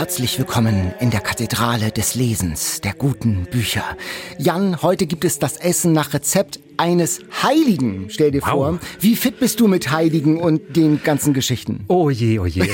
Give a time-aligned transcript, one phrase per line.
[0.00, 3.84] Herzlich willkommen in der Kathedrale des Lesens, der guten Bücher.
[4.38, 8.06] Jan, heute gibt es das Essen nach Rezept eines Heiligen.
[8.08, 8.50] Stell dir wow.
[8.50, 11.84] vor, wie fit bist du mit Heiligen und den ganzen Geschichten?
[11.88, 12.62] Oh je, oh je.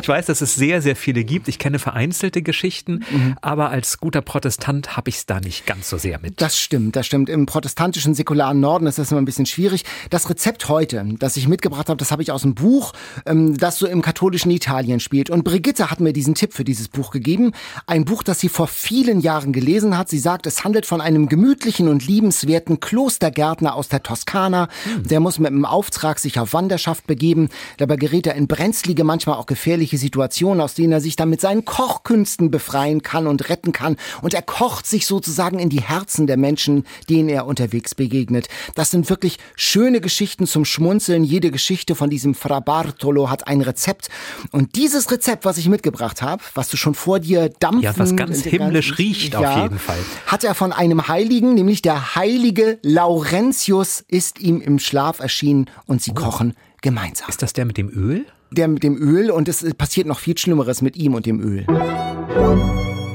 [0.00, 1.48] ich weiß, dass es sehr, sehr viele gibt.
[1.48, 3.36] Ich kenne vereinzelte Geschichten, mhm.
[3.42, 6.40] aber als guter Protestant habe ich es da nicht ganz so sehr mit.
[6.40, 7.28] Das stimmt, das stimmt.
[7.28, 9.84] Im protestantischen säkularen Norden ist das immer ein bisschen schwierig.
[10.08, 12.94] Das Rezept heute, das ich mitgebracht habe, das habe ich aus dem Buch,
[13.26, 15.28] ähm, das so im katholischen Italien spielt.
[15.28, 17.52] Und Brigitte hat mir diesen Tipp für dieses Buch gegeben.
[17.86, 20.08] Ein Buch, das sie vor vielen Jahren gelesen hat.
[20.08, 24.68] Sie sagt, es handelt von einem gemütlichen und liebenswerten Klo Klostergärtner aus der Toskana.
[24.96, 27.48] Der muss mit einem Auftrag sich auf Wanderschaft begeben.
[27.78, 31.40] Dabei gerät er in brenzlige, manchmal auch gefährliche Situationen, aus denen er sich dann mit
[31.40, 33.96] seinen Kochkünsten befreien kann und retten kann.
[34.20, 38.46] Und er kocht sich sozusagen in die Herzen der Menschen, denen er unterwegs begegnet.
[38.76, 41.24] Das sind wirklich schöne Geschichten zum Schmunzeln.
[41.24, 44.10] Jede Geschichte von diesem Fra Bartolo hat ein Rezept.
[44.52, 47.82] Und dieses Rezept, was ich mitgebracht habe, was du schon vor dir dampfen...
[47.82, 49.98] Ja, was ganz himmlisch riecht ja, auf jeden Fall.
[50.26, 56.02] Hat er von einem Heiligen, nämlich der heilige Laurentius ist ihm im Schlaf erschienen und
[56.02, 56.14] sie oh.
[56.14, 57.28] kochen gemeinsam.
[57.30, 58.26] Ist das der mit dem Öl?
[58.50, 61.64] Der mit dem Öl und es passiert noch viel Schlimmeres mit ihm und dem Öl.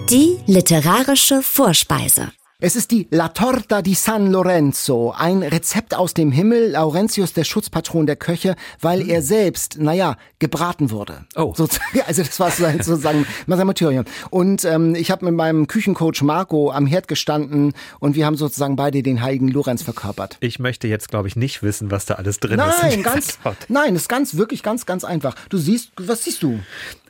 [0.10, 2.32] Die literarische Vorspeise.
[2.60, 6.72] Es ist die La Torta di San Lorenzo, ein Rezept aus dem Himmel.
[6.72, 11.28] Laurentius, der Schutzpatron der Köche, weil er selbst, naja, gebraten wurde.
[11.36, 11.54] Oh.
[11.56, 14.06] Sozusagen, also das war sozusagen sein Martyrium.
[14.32, 18.76] Und ähm, ich habe mit meinem Küchencoach Marco am Herd gestanden und wir haben sozusagen
[18.76, 20.38] beide den heiligen Lorenz verkörpert.
[20.40, 23.04] Ich möchte jetzt, glaube ich, nicht wissen, was da alles drin nein, ist.
[23.04, 25.36] Ganz, nein, ist ganz, wirklich ganz, ganz einfach.
[25.50, 26.60] Du siehst, was siehst du?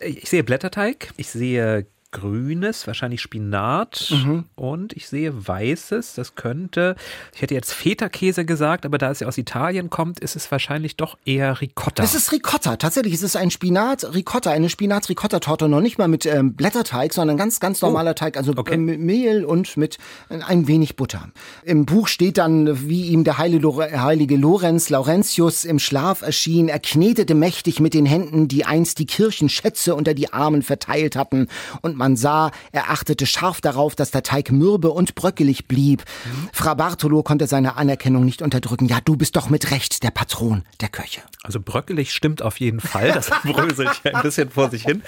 [0.02, 1.86] Ich sehe Blätterteig, ich sehe
[2.20, 4.46] grünes, wahrscheinlich Spinat mhm.
[4.56, 6.96] und ich sehe weißes, das könnte,
[7.34, 10.96] ich hätte jetzt Feta-Käse gesagt, aber da es ja aus Italien kommt, ist es wahrscheinlich
[10.96, 12.04] doch eher Ricotta.
[12.04, 16.54] Es ist Ricotta, tatsächlich, es ist ein Spinat-Ricotta, eine Spinat-Ricotta-Torte, noch nicht mal mit ähm,
[16.54, 18.16] Blätterteig, sondern ganz, ganz normaler oh.
[18.16, 18.78] Teig, also okay.
[18.78, 19.98] mit Mehl und mit
[20.30, 21.30] ein wenig Butter.
[21.64, 27.36] Im Buch steht dann, wie ihm der heilige Lorenz Laurentius im Schlaf erschien, er knetete
[27.36, 31.48] mächtig mit den Händen, die einst die Kirchenschätze unter die Armen verteilt hatten
[31.82, 36.04] und man sah, er achtete scharf darauf, dass der Teig mürbe und bröckelig blieb.
[36.26, 36.50] Mhm.
[36.54, 38.88] Fra Bartolo konnte seine Anerkennung nicht unterdrücken.
[38.88, 41.22] Ja, du bist doch mit Recht der Patron der Köche.
[41.44, 43.12] Also bröckelig stimmt auf jeden Fall.
[43.12, 45.02] Das bröselt ja ein bisschen vor sich hin.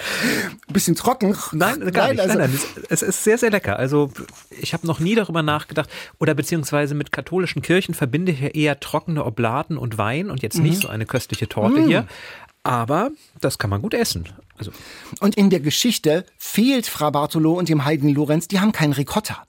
[0.68, 1.36] Ein bisschen trocken.
[1.52, 2.20] Nein, gar nein, nicht.
[2.20, 2.84] Also nein, nein.
[2.88, 3.78] Es ist sehr, sehr lecker.
[3.78, 4.10] Also
[4.50, 5.88] ich habe noch nie darüber nachgedacht.
[6.18, 10.58] Oder beziehungsweise mit katholischen Kirchen verbinde ich ja eher trockene Oblaten und Wein und jetzt
[10.58, 10.64] mhm.
[10.64, 11.86] nicht so eine köstliche Torte mhm.
[11.86, 12.06] hier.
[12.62, 13.10] Aber
[13.40, 14.28] das kann man gut essen.
[14.58, 14.72] Also.
[15.20, 19.42] Und in der Geschichte fehlt Fra Bartolo und dem heiligen Lorenz, die haben keinen Ricotta.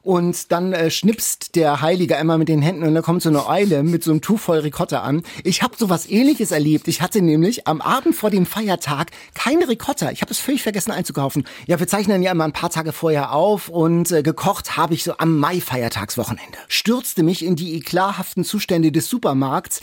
[0.00, 3.46] Und dann äh, schnipst der Heilige einmal mit den Händen und dann kommt so eine
[3.48, 5.24] Eule mit so einem Tuch voll Ricotta an.
[5.42, 6.86] Ich habe sowas ähnliches erlebt.
[6.86, 10.12] Ich hatte nämlich am Abend vor dem Feiertag keine Ricotta.
[10.12, 11.44] Ich habe es völlig vergessen einzukaufen.
[11.66, 15.02] Ja, wir zeichnen ja immer ein paar Tage vorher auf und äh, gekocht habe ich
[15.02, 16.58] so am Mai-Feiertagswochenende.
[16.68, 19.80] Stürzte mich in die eklarhaften Zustände des Supermarkts,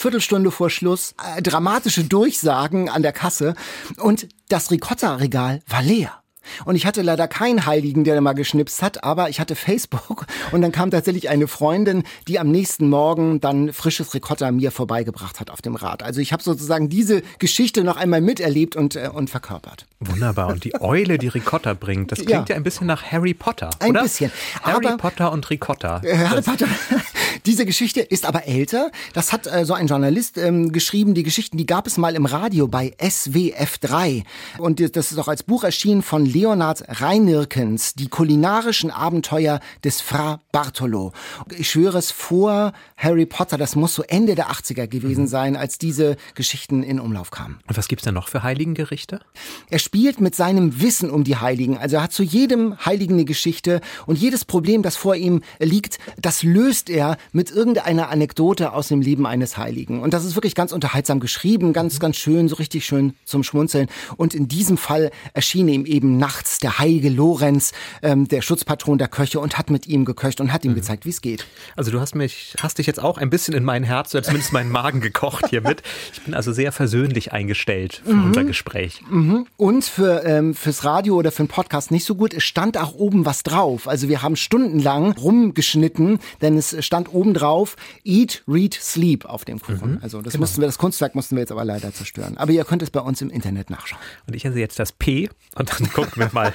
[0.00, 3.56] Viertelstunde vor Schluss, äh, dramatische Durchsagen an der Kasse
[3.96, 6.22] und das Ricotta-Regal war leer.
[6.64, 10.62] Und ich hatte leider keinen Heiligen, der mal geschnipst hat, aber ich hatte Facebook und
[10.62, 15.50] dann kam tatsächlich eine Freundin, die am nächsten Morgen dann frisches Ricotta mir vorbeigebracht hat
[15.50, 16.02] auf dem Rad.
[16.02, 19.86] Also ich habe sozusagen diese Geschichte noch einmal miterlebt und, äh, und verkörpert.
[20.00, 20.48] Wunderbar.
[20.48, 23.70] Und die Eule, die Ricotta bringt, das klingt ja, ja ein bisschen nach Harry Potter.
[23.80, 24.02] Ein oder?
[24.02, 24.30] bisschen.
[24.62, 26.00] Harry aber, Potter und Ricotta.
[26.04, 26.66] Äh, Harry Potter.
[27.46, 28.90] Diese Geschichte ist aber älter.
[29.12, 31.14] Das hat äh, so ein Journalist ähm, geschrieben.
[31.14, 34.22] Die Geschichten, die gab es mal im Radio bei SWF 3.
[34.58, 40.40] Und das ist auch als Buch erschienen von Leonard Reinirkens, die kulinarischen Abenteuer des Fra
[40.52, 41.12] Bartolo.
[41.56, 45.28] Ich schwöre es vor Harry Potter, das muss so Ende der 80er gewesen mhm.
[45.28, 47.58] sein, als diese Geschichten in Umlauf kamen.
[47.66, 49.20] Und was gibt's denn noch für Heiligengerichte?
[49.68, 51.76] Er spielt mit seinem Wissen um die Heiligen.
[51.76, 55.98] Also er hat zu jedem Heiligen eine Geschichte und jedes Problem, das vor ihm liegt,
[56.20, 60.02] das löst er mit irgendeiner Anekdote aus dem Leben eines Heiligen.
[60.02, 61.98] Und das ist wirklich ganz unterhaltsam geschrieben, ganz, mhm.
[61.98, 63.88] ganz schön, so richtig schön zum Schmunzeln.
[64.16, 67.72] Und in diesem Fall erschien ihm eben nachts der heilige Lorenz,
[68.02, 70.76] ähm, der Schutzpatron der Köche, und hat mit ihm geköcht und hat ihm mhm.
[70.76, 71.46] gezeigt, wie es geht.
[71.74, 74.52] Also du hast mich, hast dich jetzt auch ein bisschen in mein Herz oder zumindest
[74.52, 75.82] meinen Magen gekocht hiermit.
[76.12, 78.24] Ich bin also sehr versöhnlich eingestellt für mhm.
[78.26, 79.00] unser Gespräch.
[79.08, 79.46] Mhm.
[79.56, 82.34] Und für, ähm, fürs Radio oder für einen Podcast nicht so gut.
[82.34, 83.88] Es stand auch oben was drauf.
[83.88, 89.60] Also wir haben stundenlang rumgeschnitten, denn es stand oben drauf Eat, Read, Sleep auf dem
[89.60, 89.92] Kuchen.
[89.92, 89.98] Mhm.
[90.02, 90.42] Also das genau.
[90.42, 92.36] mussten wir, das Kunstwerk mussten wir jetzt aber leider zerstören.
[92.36, 94.02] Aber ihr könnt es bei uns im Internet nachschauen.
[94.26, 96.54] Und ich esse jetzt das P und dann gucken gucken wir mal,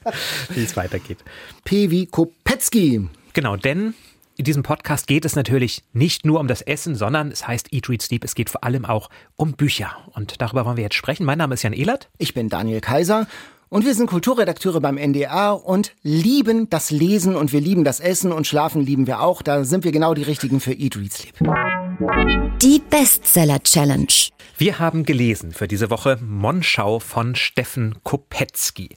[0.50, 1.18] wie es weitergeht.
[1.64, 3.08] P wie Kopetzky.
[3.32, 3.94] Genau, denn
[4.36, 7.88] in diesem Podcast geht es natürlich nicht nur um das Essen, sondern es heißt Eat,
[7.88, 8.24] Read, Sleep.
[8.24, 9.96] Es geht vor allem auch um Bücher.
[10.12, 11.24] Und darüber wollen wir jetzt sprechen.
[11.24, 12.08] Mein Name ist Jan Ehlert.
[12.18, 13.26] Ich bin Daniel Kaiser.
[13.68, 18.30] Und wir sind Kulturredakteure beim NDR und lieben das Lesen und wir lieben das Essen
[18.30, 19.42] und Schlafen lieben wir auch.
[19.42, 21.34] Da sind wir genau die Richtigen für Eat, Read, Sleep.
[22.62, 24.06] Die Bestseller Challenge.
[24.58, 28.96] Wir haben gelesen für diese Woche Monschau von Steffen Kopetzky.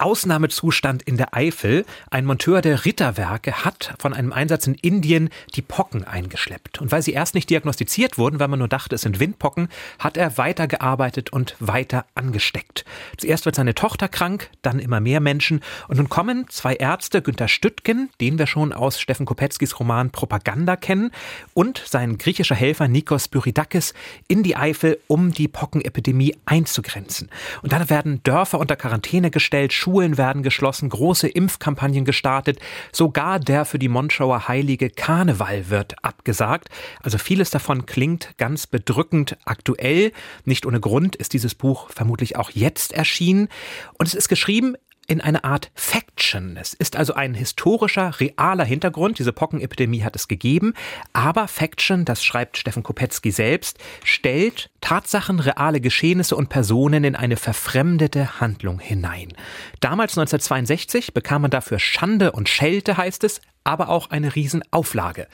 [0.00, 1.84] Ausnahmezustand in der Eifel.
[2.10, 6.80] Ein Monteur der Ritterwerke hat von einem Einsatz in Indien die Pocken eingeschleppt.
[6.80, 9.68] Und weil sie erst nicht diagnostiziert wurden, weil man nur dachte, es sind Windpocken,
[9.98, 12.84] hat er weitergearbeitet und weiter angesteckt.
[13.18, 15.60] Zuerst wird seine Tochter krank, dann immer mehr Menschen.
[15.88, 20.76] Und nun kommen zwei Ärzte, Günter Stüttgen, den wir schon aus Steffen Kopetzkys Roman Propaganda
[20.76, 21.10] kennen,
[21.52, 23.92] und sein griechischer Helfer Nikos Pyridakis
[24.28, 27.28] in die Eifel, um die Pockenepidemie einzugrenzen.
[27.62, 32.58] Und dann werden Dörfer unter Quarantäne gestellt, Schulen werden geschlossen, große Impfkampagnen gestartet,
[32.92, 36.68] sogar der für die Monschauer heilige Karneval wird abgesagt.
[37.02, 40.12] Also vieles davon klingt ganz bedrückend aktuell.
[40.44, 43.48] Nicht ohne Grund ist dieses Buch vermutlich auch jetzt erschienen.
[43.98, 44.76] Und es ist geschrieben
[45.10, 46.56] in eine Art Faction.
[46.56, 49.18] Es ist also ein historischer, realer Hintergrund.
[49.18, 50.72] Diese Pockenepidemie hat es gegeben.
[51.12, 57.36] Aber Faction, das schreibt Steffen Kopetzky selbst, stellt Tatsachen, reale Geschehnisse und Personen in eine
[57.36, 59.32] verfremdete Handlung hinein.
[59.80, 65.26] Damals 1962 bekam man dafür Schande und Schelte, heißt es, aber auch eine Riesenauflage.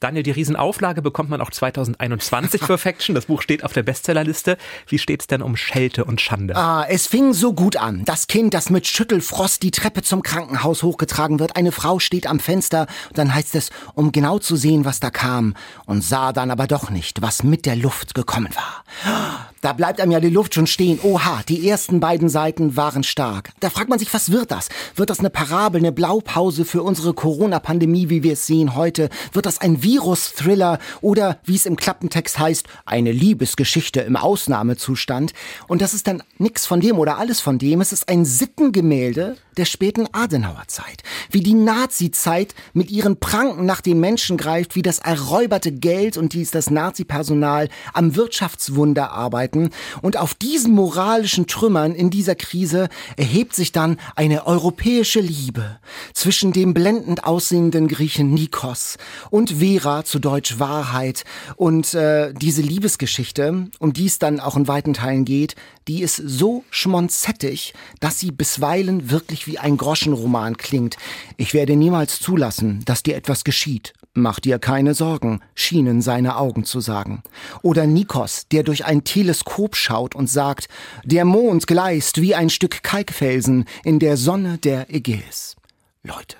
[0.00, 3.14] Daniel, die Riesenauflage bekommt man auch 2021 für Faction.
[3.14, 4.56] Das Buch steht auf der Bestsellerliste.
[4.86, 6.56] Wie steht's denn um Schelte und Schande?
[6.56, 8.06] Ah, es fing so gut an.
[8.06, 11.54] Das Kind, das mit Schüttelfrost die Treppe zum Krankenhaus hochgetragen wird.
[11.54, 12.86] Eine Frau steht am Fenster.
[13.12, 15.54] Dann heißt es, um genau zu sehen, was da kam.
[15.84, 19.44] Und sah dann aber doch nicht, was mit der Luft gekommen war.
[19.60, 20.98] Da bleibt einem ja die Luft schon stehen.
[21.02, 23.50] Oha, die ersten beiden Seiten waren stark.
[23.60, 24.70] Da fragt man sich, was wird das?
[24.96, 29.10] Wird das eine Parabel, eine Blaupause für unsere Corona-Pandemie, wie wir es sehen heute?
[29.34, 35.34] Wird das ein Virus-Thriller oder, wie es im Klappentext heißt, eine Liebesgeschichte im Ausnahmezustand?
[35.68, 37.82] Und das ist dann nix von dem oder alles von dem.
[37.82, 41.02] Es ist ein Sittengemälde der späten Adenauerzeit.
[41.30, 46.32] Wie die Nazi-Zeit mit ihren Pranken nach den Menschen greift, wie das erräuberte Geld und
[46.32, 49.68] dies das Nazi-Personal am Wirtschaftswunder arbeiten.
[50.00, 55.78] Und auf diesen moralischen Trümmern in dieser Krise erhebt sich dann eine europäische Liebe
[56.14, 58.96] zwischen dem blendend aussehenden Griechen Nikos
[59.28, 61.24] und Vera, zu Deutsch Wahrheit.
[61.56, 65.54] Und äh, diese Liebesgeschichte, um die es dann auch in weiten Teilen geht,
[65.90, 70.96] die ist so schmonzettig, dass sie bisweilen wirklich wie ein Groschenroman klingt.
[71.36, 73.92] Ich werde niemals zulassen, dass dir etwas geschieht.
[74.14, 77.24] Mach dir keine Sorgen, schienen seine Augen zu sagen.
[77.62, 80.68] Oder Nikos, der durch ein Teleskop schaut und sagt,
[81.02, 85.56] der Mond gleist wie ein Stück Kalkfelsen in der Sonne der Ägäis.
[86.04, 86.36] Leute.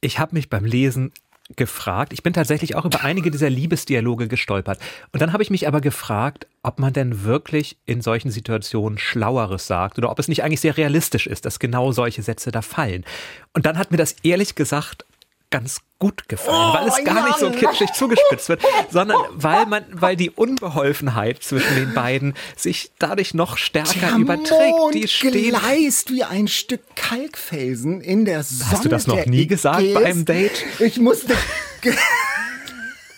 [0.00, 1.12] Ich habe mich beim Lesen
[1.56, 2.12] gefragt.
[2.12, 4.78] Ich bin tatsächlich auch über einige dieser Liebesdialoge gestolpert.
[5.12, 9.66] Und dann habe ich mich aber gefragt, ob man denn wirklich in solchen Situationen Schlaueres
[9.66, 13.04] sagt oder ob es nicht eigentlich sehr realistisch ist, dass genau solche Sätze da fallen.
[13.52, 15.04] Und dann hat mir das ehrlich gesagt
[15.52, 17.24] ganz gut gefallen, oh, weil es gar Jan.
[17.26, 18.60] nicht so kitschig zugespitzt wird,
[18.90, 24.76] sondern weil man, weil die Unbeholfenheit zwischen den beiden sich dadurch noch stärker der überträgt.
[24.76, 28.70] Mond die stehen gleist wie ein Stück Kalkfelsen in der Sonne.
[28.72, 30.64] Hast du das noch nie gesagt bei einem Date?
[30.80, 31.36] Ich musste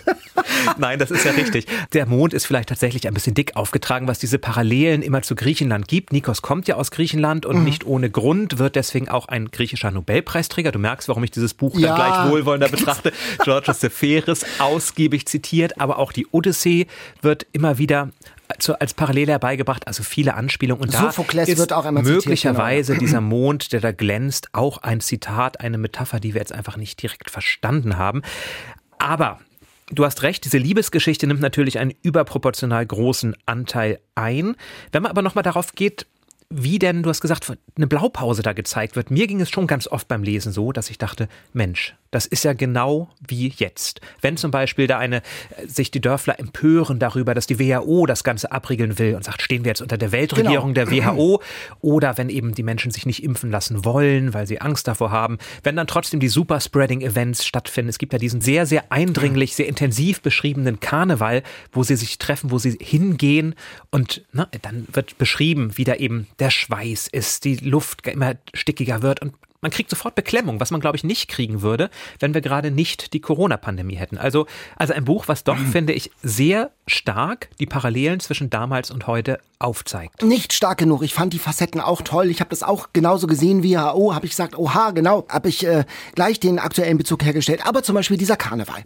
[0.79, 1.67] Nein, das ist ja richtig.
[1.93, 5.89] Der Mond ist vielleicht tatsächlich ein bisschen dick aufgetragen, was diese Parallelen immer zu Griechenland
[5.89, 6.13] gibt.
[6.13, 7.65] Nikos kommt ja aus Griechenland und mhm.
[7.65, 10.73] nicht ohne Grund wird deswegen auch ein griechischer Nobelpreisträger.
[10.73, 11.89] Du merkst, warum ich dieses Buch ja.
[11.89, 13.13] dann gleich wohlwollender betrachte.
[13.45, 16.87] Georgios Seferis ausgiebig zitiert, aber auch die Odyssee
[17.23, 18.11] wird immer wieder
[18.79, 20.85] als Parallele herbeigebracht, also viele Anspielungen.
[20.85, 23.07] Und da Sophokles ist wird auch einmal möglicherweise zitiert, genau.
[23.07, 27.03] dieser Mond, der da glänzt, auch ein Zitat, eine Metapher, die wir jetzt einfach nicht
[27.03, 28.23] direkt verstanden haben.
[28.99, 29.41] Aber
[29.91, 34.57] Du hast recht, diese Liebesgeschichte nimmt natürlich einen überproportional großen Anteil ein.
[34.93, 36.07] Wenn man aber nochmal darauf geht,
[36.57, 39.11] wie denn, du hast gesagt, eine Blaupause da gezeigt wird.
[39.11, 42.45] Mir ging es schon ganz oft beim Lesen so, dass ich dachte, Mensch, das ist
[42.45, 44.01] ja genau wie jetzt.
[44.21, 48.23] Wenn zum Beispiel da eine, äh, sich die Dörfler empören darüber, dass die WHO das
[48.23, 50.91] Ganze abriegeln will und sagt, stehen wir jetzt unter der Weltregierung genau.
[50.91, 51.43] der WHO
[51.81, 55.39] oder wenn eben die Menschen sich nicht impfen lassen wollen, weil sie Angst davor haben,
[55.65, 57.89] wenn dann trotzdem die Superspreading-Events stattfinden.
[57.89, 61.43] Es gibt ja diesen sehr, sehr eindringlich, sehr intensiv beschriebenen Karneval,
[61.73, 63.57] wo sie sich treffen, wo sie hingehen
[63.91, 68.35] und na, dann wird beschrieben, wie da eben der der Schweiß ist, die Luft immer
[68.53, 69.33] stickiger wird und
[69.63, 73.15] man kriegt sofort Beklemmung, was man, glaube ich, nicht kriegen würde, wenn wir gerade nicht
[73.15, 74.19] die Corona-Pandemie hätten.
[74.19, 74.47] Also,
[74.77, 79.41] also ein Buch, was doch, finde ich, sehr stark die Parallelen zwischen damals und heute
[79.59, 80.23] aufzeigt.
[80.23, 81.03] Nicht stark genug.
[81.03, 82.29] Ich fand die Facetten auch toll.
[82.29, 84.15] Ich habe das auch genauso gesehen wie HO.
[84.15, 87.67] Habe ich gesagt, oha, genau, habe ich äh, gleich den aktuellen Bezug hergestellt.
[87.67, 88.85] Aber zum Beispiel dieser Karneval.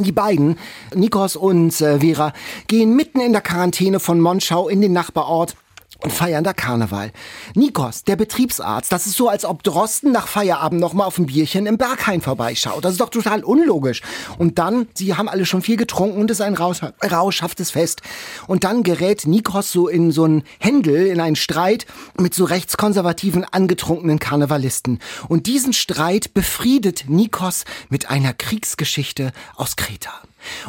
[0.00, 0.58] Die beiden,
[0.92, 2.32] Nikos und äh, Vera,
[2.66, 5.54] gehen mitten in der Quarantäne von Monschau in den Nachbarort
[6.02, 7.12] und feiern da Karneval.
[7.54, 11.26] Nikos, der Betriebsarzt, das ist so, als ob Drosten nach Feierabend noch mal auf ein
[11.26, 12.84] Bierchen im Berghain vorbeischaut.
[12.84, 14.02] Das ist doch total unlogisch.
[14.38, 18.02] Und dann, sie haben alle schon viel getrunken und es ist ein rauschhaftes Fest.
[18.46, 21.86] Und dann gerät Nikos so in so ein Händel, in einen Streit
[22.18, 25.00] mit so rechtskonservativen, angetrunkenen Karnevalisten.
[25.28, 30.12] Und diesen Streit befriedet Nikos mit einer Kriegsgeschichte aus Kreta.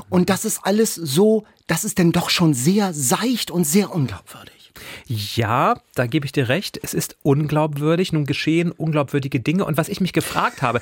[0.09, 4.56] Und das ist alles so, das ist denn doch schon sehr seicht und sehr unglaubwürdig.
[5.05, 6.79] Ja, da gebe ich dir recht.
[6.81, 8.13] Es ist unglaubwürdig.
[8.13, 9.65] Nun geschehen unglaubwürdige Dinge.
[9.65, 10.81] Und was ich mich gefragt habe,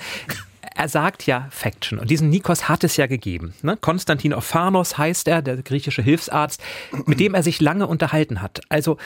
[0.75, 1.99] er sagt ja Faction.
[1.99, 3.53] Und diesen Nikos hat es ja gegeben.
[3.61, 3.77] Ne?
[3.77, 6.61] Konstantin Ophanos heißt er, der griechische Hilfsarzt,
[7.05, 8.61] mit dem er sich lange unterhalten hat.
[8.69, 8.97] Also,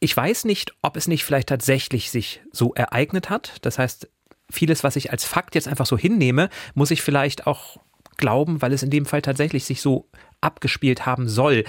[0.00, 3.56] ich weiß nicht, ob es nicht vielleicht tatsächlich sich so ereignet hat.
[3.62, 4.08] Das heißt,
[4.50, 7.78] vieles, was ich als Fakt jetzt einfach so hinnehme, muss ich vielleicht auch
[8.16, 10.08] glauben, weil es in dem Fall tatsächlich sich so
[10.40, 11.64] abgespielt haben soll.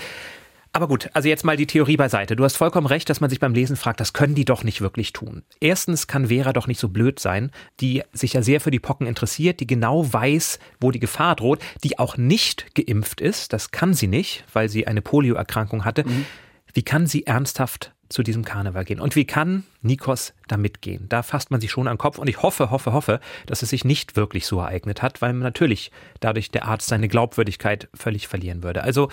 [0.76, 2.36] Aber gut, also jetzt mal die Theorie beiseite.
[2.36, 4.82] Du hast vollkommen recht, dass man sich beim Lesen fragt, das können die doch nicht
[4.82, 5.44] wirklich tun.
[5.62, 9.08] Erstens kann Vera doch nicht so blöd sein, die sich ja sehr für die Pocken
[9.08, 13.54] interessiert, die genau weiß, wo die Gefahr droht, die auch nicht geimpft ist.
[13.54, 16.04] Das kann sie nicht, weil sie eine Polioerkrankung hatte.
[16.06, 16.26] Mhm.
[16.74, 19.00] Wie kann sie ernsthaft zu diesem Karneval gehen?
[19.00, 21.08] Und wie kann Nikos da mitgehen?
[21.08, 23.70] Da fasst man sich schon an den Kopf und ich hoffe, hoffe, hoffe, dass es
[23.70, 25.90] sich nicht wirklich so ereignet hat, weil natürlich
[26.20, 28.84] dadurch der Arzt seine Glaubwürdigkeit völlig verlieren würde.
[28.84, 29.08] Also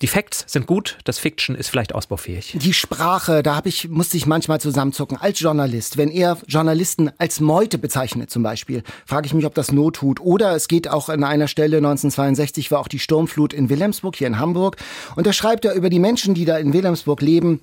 [0.00, 2.56] die Facts sind gut, das Fiction ist vielleicht ausbaufähig.
[2.60, 5.16] Die Sprache, da habe ich, musste ich manchmal zusammenzucken.
[5.16, 9.72] Als Journalist, wenn er Journalisten als Meute bezeichnet zum Beispiel, frage ich mich, ob das
[9.72, 10.20] Not tut.
[10.20, 14.28] Oder es geht auch an einer Stelle, 1962 war auch die Sturmflut in Wilhelmsburg, hier
[14.28, 14.76] in Hamburg.
[15.16, 17.60] Und da schreibt er über die Menschen, die da in Wilhelmsburg leben,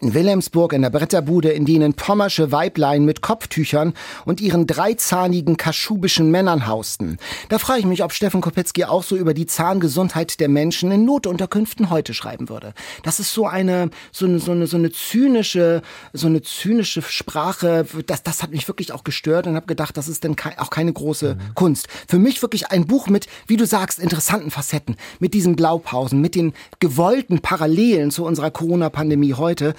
[0.00, 3.94] in Wilhelmsburg in der Bretterbude, in denen pommersche Weiblein mit Kopftüchern
[4.26, 7.18] und ihren dreizahnigen kaschubischen Männern hausten.
[7.48, 11.04] Da frage ich mich, ob Steffen Kopetzky auch so über die Zahngesundheit der Menschen in
[11.04, 12.74] Notunterkünften heute schreiben würde.
[13.02, 17.86] Das ist so eine, so eine, so eine, so eine zynische, so eine zynische Sprache.
[18.06, 20.92] Das, das hat mich wirklich auch gestört und habe gedacht, das ist denn auch keine
[20.92, 21.54] große mhm.
[21.54, 21.88] Kunst.
[22.06, 26.34] Für mich wirklich ein Buch mit, wie du sagst, interessanten Facetten, mit diesen Blaupausen, mit
[26.34, 29.74] den gewollten Parallelen zu unserer Corona-Pandemie heute.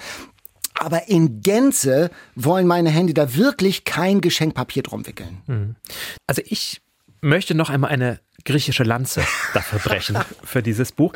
[0.74, 5.42] Aber in Gänze wollen meine Hände da wirklich kein Geschenkpapier drum wickeln.
[5.46, 5.76] Hm.
[6.26, 6.80] Also ich
[7.20, 9.22] möchte noch einmal eine griechische Lanze
[9.54, 11.12] dafür brechen, für dieses Buch.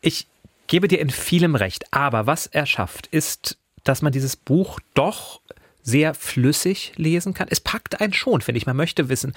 [0.00, 0.26] Ich
[0.66, 5.40] gebe dir in vielem recht, aber was er schafft, ist, dass man dieses Buch doch
[5.82, 7.48] sehr flüssig lesen kann.
[7.50, 8.66] Es packt einen schon, finde ich.
[8.66, 9.32] Man möchte wissen,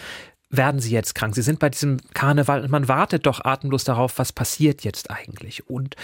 [0.52, 1.34] werden sie jetzt krank?
[1.34, 5.70] Sie sind bei diesem Karneval und man wartet doch atemlos darauf, was passiert jetzt eigentlich?
[5.70, 5.96] Und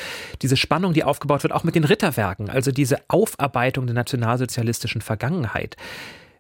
[0.41, 5.75] diese Spannung, die aufgebaut wird, auch mit den Ritterwerken, also diese Aufarbeitung der nationalsozialistischen Vergangenheit,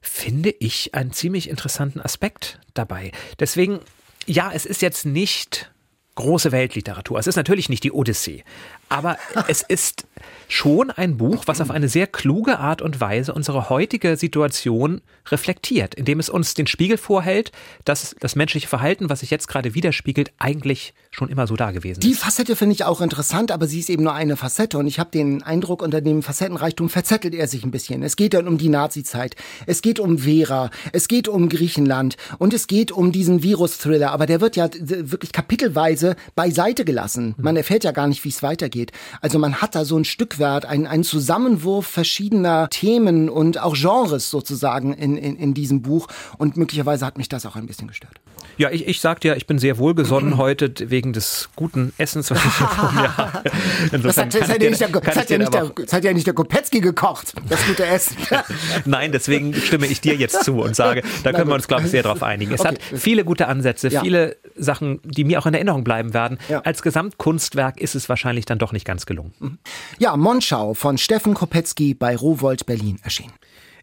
[0.01, 3.11] finde ich einen ziemlich interessanten Aspekt dabei.
[3.39, 3.79] Deswegen,
[4.25, 5.71] ja, es ist jetzt nicht
[6.15, 7.19] große Weltliteratur.
[7.19, 8.43] Es ist natürlich nicht die Odyssee,
[8.89, 9.17] aber
[9.47, 10.05] es ist
[10.47, 15.93] schon ein Buch, was auf eine sehr kluge Art und Weise unsere heutige Situation reflektiert,
[15.95, 17.51] indem es uns den Spiegel vorhält,
[17.83, 21.99] dass das menschliche Verhalten, was sich jetzt gerade widerspiegelt, eigentlich schon immer so da gewesen
[21.99, 22.03] ist.
[22.03, 24.99] Die Facette finde ich auch interessant, aber sie ist eben nur eine Facette und ich
[24.99, 28.03] habe den Eindruck, unter dem Facettenreichtum verzettelt er sich ein bisschen.
[28.03, 32.53] Es geht dann um die Nazizeit, es geht um Vera, es geht um Griechenland und
[32.53, 37.35] es geht um diesen Virus-Thriller, aber der wird ja wirklich kapitelweise beiseite gelassen.
[37.37, 38.76] Man erfährt ja gar nicht, wie es weitergeht.
[39.21, 43.75] Also man hat da so ein Stück weit einen, einen Zusammenwurf verschiedener Themen und auch
[43.75, 46.07] Genres sozusagen in, in, in diesem Buch.
[46.37, 48.19] Und möglicherweise hat mich das auch ein bisschen gestört.
[48.57, 52.43] Ja, ich, ich sagte ja, ich bin sehr wohlgesonnen heute wegen des guten Essens, was
[52.43, 53.43] ich hier vor mir habe.
[53.91, 56.13] das hat, das hat, ja nicht der, das hat ja nicht der, das hat ja
[56.13, 58.17] nicht der Kopetzky gekocht, das gute Essen.
[58.85, 61.91] Nein, deswegen stimme ich dir jetzt zu und sage, da können wir uns, glaube ich,
[61.91, 62.53] sehr darauf einigen.
[62.53, 62.69] Es okay.
[62.69, 64.01] hat viele gute Ansätze, ja.
[64.01, 66.39] viele Sachen, die mir auch in Erinnerung bleiben werden.
[66.49, 66.61] Ja.
[66.61, 69.33] Als Gesamtkunstwerk ist es wahrscheinlich dann doch nicht ganz gelungen.
[69.39, 69.57] Mhm.
[69.99, 73.33] Ja, Monschau von Steffen Kopetzky bei Rowold Berlin erschienen.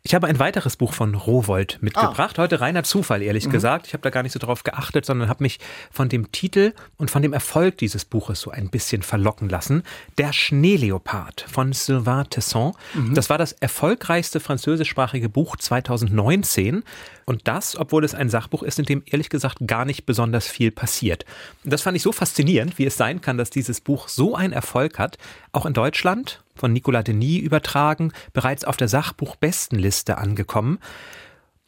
[0.07, 2.39] Ich habe ein weiteres Buch von Rowold mitgebracht.
[2.39, 2.43] Ah.
[2.43, 3.53] Heute reiner Zufall, ehrlich mhm.
[3.53, 3.87] gesagt.
[3.87, 5.59] Ich habe da gar nicht so drauf geachtet, sondern habe mich
[5.91, 9.83] von dem Titel und von dem Erfolg dieses Buches so ein bisschen verlocken lassen.
[10.19, 12.75] Der Schneeleopard von Sylvain Tesson.
[12.93, 13.15] Mhm.
[13.15, 16.83] Das war das erfolgreichste französischsprachige Buch 2019.
[17.25, 20.71] Und das, obwohl es ein Sachbuch ist, in dem ehrlich gesagt gar nicht besonders viel
[20.71, 21.25] passiert.
[21.65, 24.53] Und das fand ich so faszinierend, wie es sein kann, dass dieses Buch so einen
[24.53, 25.17] Erfolg hat,
[25.53, 30.79] auch in Deutschland von Nicolas Denis übertragen, bereits auf der Sachbuchbestenliste angekommen.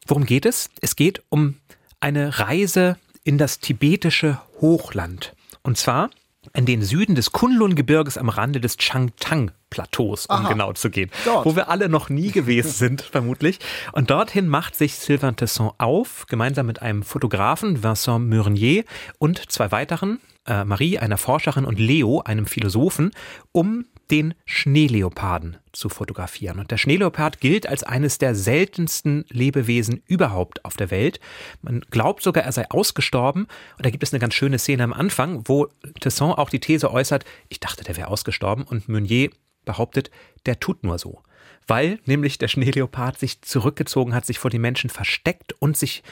[0.06, 0.70] Worum geht es?
[0.80, 1.56] Es geht um
[2.00, 5.34] eine Reise in das tibetische Hochland.
[5.62, 6.10] Und zwar
[6.54, 10.48] in den Süden des Kunlun-Gebirges am Rande des Changtang-Plateaus, um Aha.
[10.48, 11.10] genau zu gehen.
[11.24, 11.44] Dort.
[11.44, 13.58] Wo wir alle noch nie gewesen sind, vermutlich.
[13.92, 18.84] Und dorthin macht sich Sylvain Tesson auf, gemeinsam mit einem Fotografen, Vincent Meurnier,
[19.18, 23.10] und zwei weiteren, äh, Marie, einer Forscherin, und Leo, einem Philosophen,
[23.52, 26.58] um den Schneeleoparden zu fotografieren.
[26.58, 31.20] Und der Schneeleopard gilt als eines der seltensten Lebewesen überhaupt auf der Welt.
[31.62, 33.44] Man glaubt sogar, er sei ausgestorben.
[33.76, 35.68] Und da gibt es eine ganz schöne Szene am Anfang, wo
[36.00, 38.64] Tesson auch die These äußert, ich dachte, der wäre ausgestorben.
[38.64, 39.30] Und Meunier
[39.64, 40.10] behauptet,
[40.46, 41.22] der tut nur so.
[41.66, 46.02] Weil nämlich der Schneeleopard sich zurückgezogen hat, sich vor den Menschen versteckt und sich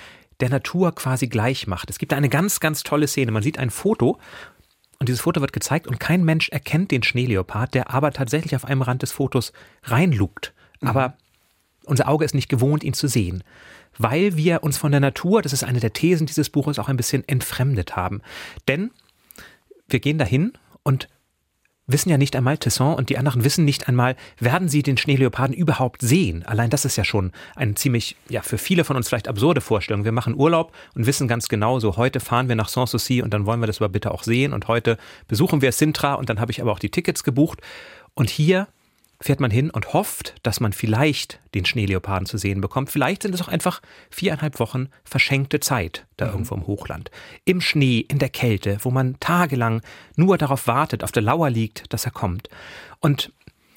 [0.40, 1.90] der Natur quasi gleich macht.
[1.90, 3.30] Es gibt eine ganz, ganz tolle Szene.
[3.30, 4.18] Man sieht ein Foto
[5.04, 8.64] und dieses Foto wird gezeigt und kein Mensch erkennt den Schneeleopard, der aber tatsächlich auf
[8.64, 10.54] einem Rand des Fotos reinlugt.
[10.80, 10.88] Mhm.
[10.88, 11.18] Aber
[11.84, 13.44] unser Auge ist nicht gewohnt, ihn zu sehen.
[13.99, 16.96] Weil wir uns von der Natur, das ist eine der Thesen dieses Buches, auch ein
[16.96, 18.23] bisschen entfremdet haben.
[18.66, 18.92] Denn
[19.90, 21.11] wir gehen dahin und
[21.86, 25.54] wissen ja nicht einmal, Tesson und die anderen wissen nicht einmal, werden sie den Schneeleoparden
[25.54, 26.44] überhaupt sehen?
[26.44, 30.04] Allein das ist ja schon eine ziemlich, ja, für viele von uns vielleicht absurde Vorstellung.
[30.04, 33.46] Wir machen Urlaub und wissen ganz genau, so heute fahren wir nach Sanssouci und dann
[33.46, 34.96] wollen wir das aber bitte auch sehen und heute
[35.28, 37.60] besuchen wir Sintra und dann habe ich aber auch die Tickets gebucht.
[38.14, 38.68] Und hier
[39.25, 42.90] fährt man hin und hofft, dass man vielleicht den Schneeleoparden zu sehen bekommt.
[42.90, 46.33] Vielleicht sind es auch einfach viereinhalb Wochen verschenkte Zeit da mhm.
[46.33, 47.11] irgendwo im Hochland.
[47.47, 49.81] Im Schnee, in der Kälte, wo man tagelang
[50.16, 52.50] nur darauf wartet, auf der Lauer liegt, dass er kommt.
[53.00, 53.33] Und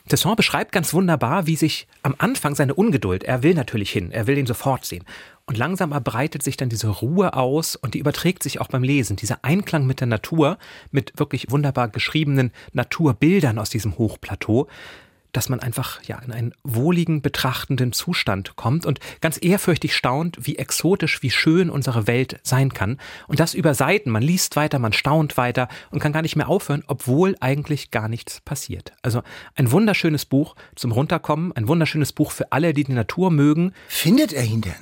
[0.09, 4.27] Tesson beschreibt ganz wunderbar, wie sich am Anfang seine Ungeduld, er will natürlich hin, er
[4.27, 5.05] will ihn sofort sehen.
[5.45, 9.15] Und langsam erbreitet sich dann diese Ruhe aus und die überträgt sich auch beim Lesen.
[9.15, 10.57] Dieser Einklang mit der Natur,
[10.91, 14.67] mit wirklich wunderbar geschriebenen Naturbildern aus diesem Hochplateau,
[15.31, 20.57] dass man einfach ja in einen wohligen, betrachtenden Zustand kommt und ganz ehrfürchtig staunt, wie
[20.57, 22.99] exotisch, wie schön unsere Welt sein kann.
[23.27, 24.09] Und das über Seiten.
[24.09, 28.07] Man liest weiter, man staunt weiter und kann gar nicht mehr aufhören, obwohl eigentlich gar
[28.07, 28.93] nichts passiert.
[29.01, 29.21] Also
[29.55, 33.73] ein wunderschönes Buch zum Runterkommen, ein wunderschönes Buch für alle, die die Natur mögen.
[33.87, 34.73] Findet er ihn denn?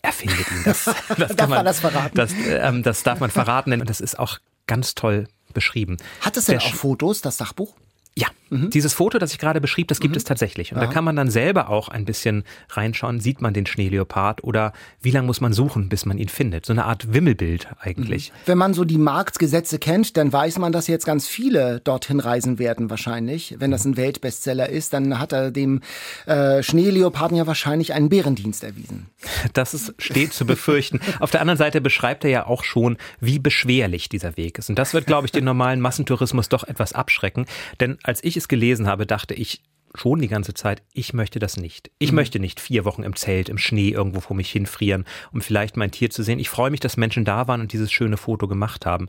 [0.00, 0.62] Er findet ihn.
[0.64, 0.84] Das,
[1.18, 2.16] das darf man, man, das verraten?
[2.16, 5.98] Das, ähm, das darf man verraten, denn das ist auch ganz toll beschrieben.
[6.20, 7.74] Hat es denn Der auch Fotos, das Sachbuch?
[8.14, 8.70] Ja, mhm.
[8.70, 10.18] dieses Foto, das ich gerade beschrieb, das gibt mhm.
[10.18, 10.72] es tatsächlich.
[10.72, 10.86] Und ja.
[10.86, 15.10] da kann man dann selber auch ein bisschen reinschauen, sieht man den Schneeleopard oder wie
[15.10, 16.66] lange muss man suchen, bis man ihn findet.
[16.66, 18.30] So eine Art Wimmelbild eigentlich.
[18.30, 18.36] Mhm.
[18.46, 22.58] Wenn man so die Marktgesetze kennt, dann weiß man, dass jetzt ganz viele dorthin reisen
[22.58, 23.56] werden wahrscheinlich.
[23.58, 25.80] Wenn das ein Weltbestseller ist, dann hat er dem
[26.26, 29.06] äh, Schneeleoparden ja wahrscheinlich einen Bärendienst erwiesen.
[29.52, 31.00] Das ist, steht zu befürchten.
[31.20, 34.68] Auf der anderen Seite beschreibt er ja auch schon, wie beschwerlich dieser Weg ist.
[34.68, 37.46] Und das wird, glaube ich, den normalen Massentourismus doch etwas abschrecken.
[37.80, 39.62] Denn als ich es gelesen habe, dachte ich
[39.94, 41.90] schon die ganze Zeit, ich möchte das nicht.
[41.98, 42.16] Ich mhm.
[42.16, 45.90] möchte nicht vier Wochen im Zelt, im Schnee irgendwo vor mich hinfrieren, um vielleicht mein
[45.90, 46.38] Tier zu sehen.
[46.38, 49.08] Ich freue mich, dass Menschen da waren und dieses schöne Foto gemacht haben.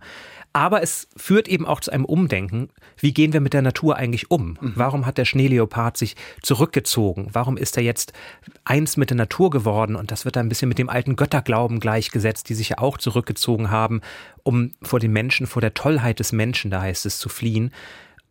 [0.51, 2.69] Aber es führt eben auch zu einem Umdenken.
[2.97, 4.57] Wie gehen wir mit der Natur eigentlich um?
[4.59, 4.73] Mhm.
[4.75, 7.29] Warum hat der Schneeleopard sich zurückgezogen?
[7.31, 8.13] Warum ist er jetzt
[8.65, 9.95] eins mit der Natur geworden?
[9.95, 13.71] Und das wird ein bisschen mit dem alten Götterglauben gleichgesetzt, die sich ja auch zurückgezogen
[13.71, 14.01] haben,
[14.43, 17.71] um vor den Menschen, vor der Tollheit des Menschen, da heißt es, zu fliehen.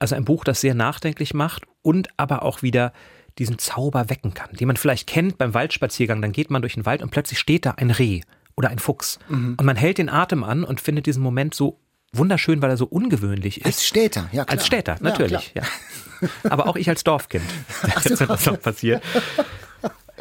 [0.03, 2.93] Also ein Buch, das sehr nachdenklich macht und aber auch wieder
[3.39, 6.21] diesen Zauber wecken kann, den man vielleicht kennt beim Waldspaziergang.
[6.21, 8.23] Dann geht man durch den Wald und plötzlich steht da ein Reh
[8.57, 9.21] oder ein Fuchs.
[9.29, 9.55] Mhm.
[9.57, 11.79] Und man hält den Atem an und findet diesen Moment so
[12.13, 13.67] wunderschön, weil er so ungewöhnlich ist.
[13.67, 14.59] Als Städter, ja klar.
[14.59, 15.63] Als Städter, natürlich, ja.
[15.63, 16.29] ja.
[16.51, 17.45] Aber auch ich als Dorfkind.
[18.05, 19.05] Jetzt wird das noch passiert.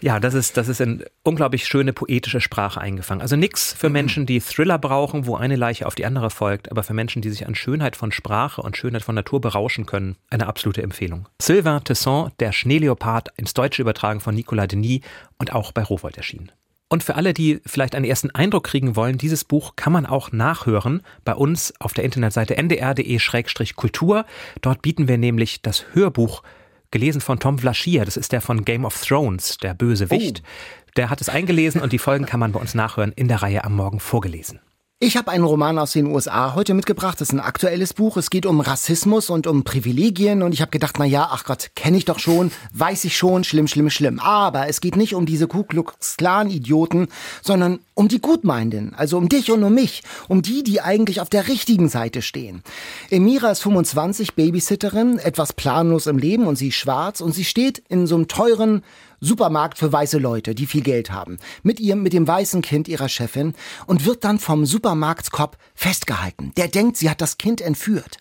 [0.01, 3.21] Ja, das ist, das ist in unglaublich schöne poetische Sprache eingefangen.
[3.21, 3.93] Also nix für mhm.
[3.93, 7.29] Menschen, die Thriller brauchen, wo eine Leiche auf die andere folgt, aber für Menschen, die
[7.29, 11.27] sich an Schönheit von Sprache und Schönheit von Natur berauschen können, eine absolute Empfehlung.
[11.39, 15.01] Sylvain Tesson, der Schneeleopard, ins Deutsche übertragen von Nicolas Denis
[15.37, 16.51] und auch bei Rowold erschienen.
[16.89, 20.33] Und für alle, die vielleicht einen ersten Eindruck kriegen wollen, dieses Buch kann man auch
[20.33, 24.25] nachhören bei uns auf der Internetseite ndr.de-kultur.
[24.59, 26.43] Dort bieten wir nämlich das Hörbuch
[26.91, 28.05] gelesen von Tom Vlaschier.
[28.05, 30.43] Das ist der von Game of Thrones, der Bösewicht.
[30.43, 30.91] Oh.
[30.97, 33.63] Der hat es eingelesen und die Folgen kann man bei uns nachhören in der Reihe
[33.63, 34.59] am Morgen vorgelesen.
[35.03, 37.19] Ich habe einen Roman aus den USA heute mitgebracht.
[37.19, 38.17] Das ist ein aktuelles Buch.
[38.17, 40.43] Es geht um Rassismus und um Privilegien.
[40.43, 43.43] Und ich habe gedacht, na ja, ach Gott, kenne ich doch schon, weiß ich schon,
[43.43, 44.19] schlimm, schlimm, schlimm.
[44.19, 47.07] Aber es geht nicht um diese Ku Klux Klan Idioten,
[47.41, 48.93] sondern um die Gutmeinenden.
[48.93, 50.03] Also um dich und um mich.
[50.27, 52.61] Um die, die eigentlich auf der richtigen Seite stehen.
[53.09, 57.21] Emira ist 25, Babysitterin, etwas planlos im Leben und sie ist schwarz.
[57.21, 58.83] Und sie steht in so einem teuren
[59.21, 63.07] Supermarkt für weiße Leute, die viel Geld haben, mit ihrem, mit dem weißen Kind ihrer
[63.07, 63.53] Chefin
[63.85, 66.51] und wird dann vom Supermarktskopf festgehalten.
[66.57, 68.17] Der denkt, sie hat das Kind entführt.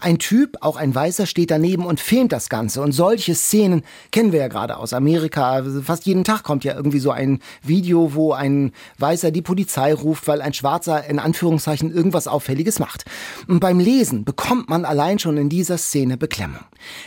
[0.00, 2.82] Ein Typ, auch ein Weißer, steht daneben und filmt das Ganze.
[2.82, 5.64] Und solche Szenen kennen wir ja gerade aus Amerika.
[5.82, 10.26] Fast jeden Tag kommt ja irgendwie so ein Video, wo ein Weißer die Polizei ruft,
[10.26, 13.04] weil ein Schwarzer in Anführungszeichen irgendwas Auffälliges macht.
[13.48, 16.60] Und beim Lesen bekommt man allein schon in dieser Szene Beklemmung.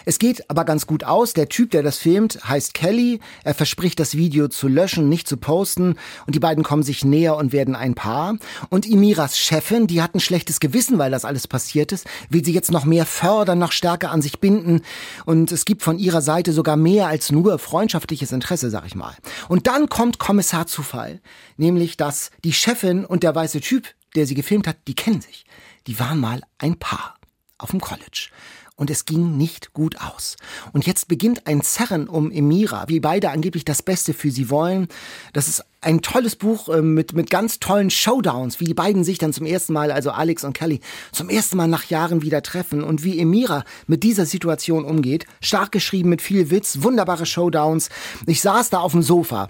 [0.05, 1.33] Es geht aber ganz gut aus.
[1.33, 3.19] Der Typ, der das filmt, heißt Kelly.
[3.43, 5.95] Er verspricht, das Video zu löschen, nicht zu posten.
[6.25, 8.37] Und die beiden kommen sich näher und werden ein Paar.
[8.69, 12.53] Und Imiras Chefin, die hat ein schlechtes Gewissen, weil das alles passiert ist, will sie
[12.55, 14.81] jetzt noch mehr fördern, noch stärker an sich binden.
[15.25, 19.13] Und es gibt von ihrer Seite sogar mehr als nur freundschaftliches Interesse, sag ich mal.
[19.47, 21.21] Und dann kommt Kommissar Zufall.
[21.57, 25.45] Nämlich, dass die Chefin und der weiße Typ, der sie gefilmt hat, die kennen sich.
[25.85, 27.15] Die waren mal ein Paar
[27.59, 28.29] auf dem College
[28.75, 30.35] und es ging nicht gut aus.
[30.73, 34.87] Und jetzt beginnt ein Zerren um Emira, wie beide angeblich das Beste für sie wollen.
[35.33, 39.17] Das ist ein tolles Buch äh, mit, mit ganz tollen Showdowns, wie die beiden sich
[39.17, 42.83] dann zum ersten Mal, also Alex und Kelly, zum ersten Mal nach Jahren wieder treffen
[42.83, 45.25] und wie Emira mit dieser Situation umgeht.
[45.41, 47.89] Stark geschrieben mit viel Witz, wunderbare Showdowns.
[48.25, 49.49] Ich saß da auf dem Sofa,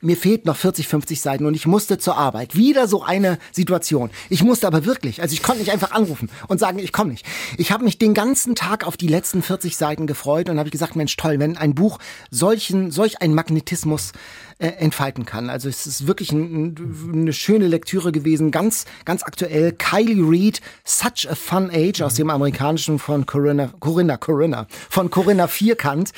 [0.00, 2.56] mir fehlt noch 40, 50 Seiten und ich musste zur Arbeit.
[2.56, 4.10] Wieder so eine Situation.
[4.28, 7.26] Ich musste aber wirklich, also ich konnte nicht einfach anrufen und sagen, ich komme nicht.
[7.58, 10.96] Ich habe mich den ganzen Tag auf die letzten 40 Seiten gefreut und habe gesagt,
[10.96, 11.98] Mensch, toll, wenn ein Buch
[12.30, 14.12] solchen, solch einen Magnetismus
[14.62, 15.50] äh, entfalten kann.
[15.50, 16.76] Also es ist wirklich ein,
[17.12, 19.72] eine schöne Lektüre gewesen, ganz, ganz aktuell.
[19.72, 25.48] Kylie Reed, Such a Fun Age aus dem amerikanischen von Corinna, Corinna, Corinna, von Corinna
[25.48, 26.12] Vierkant.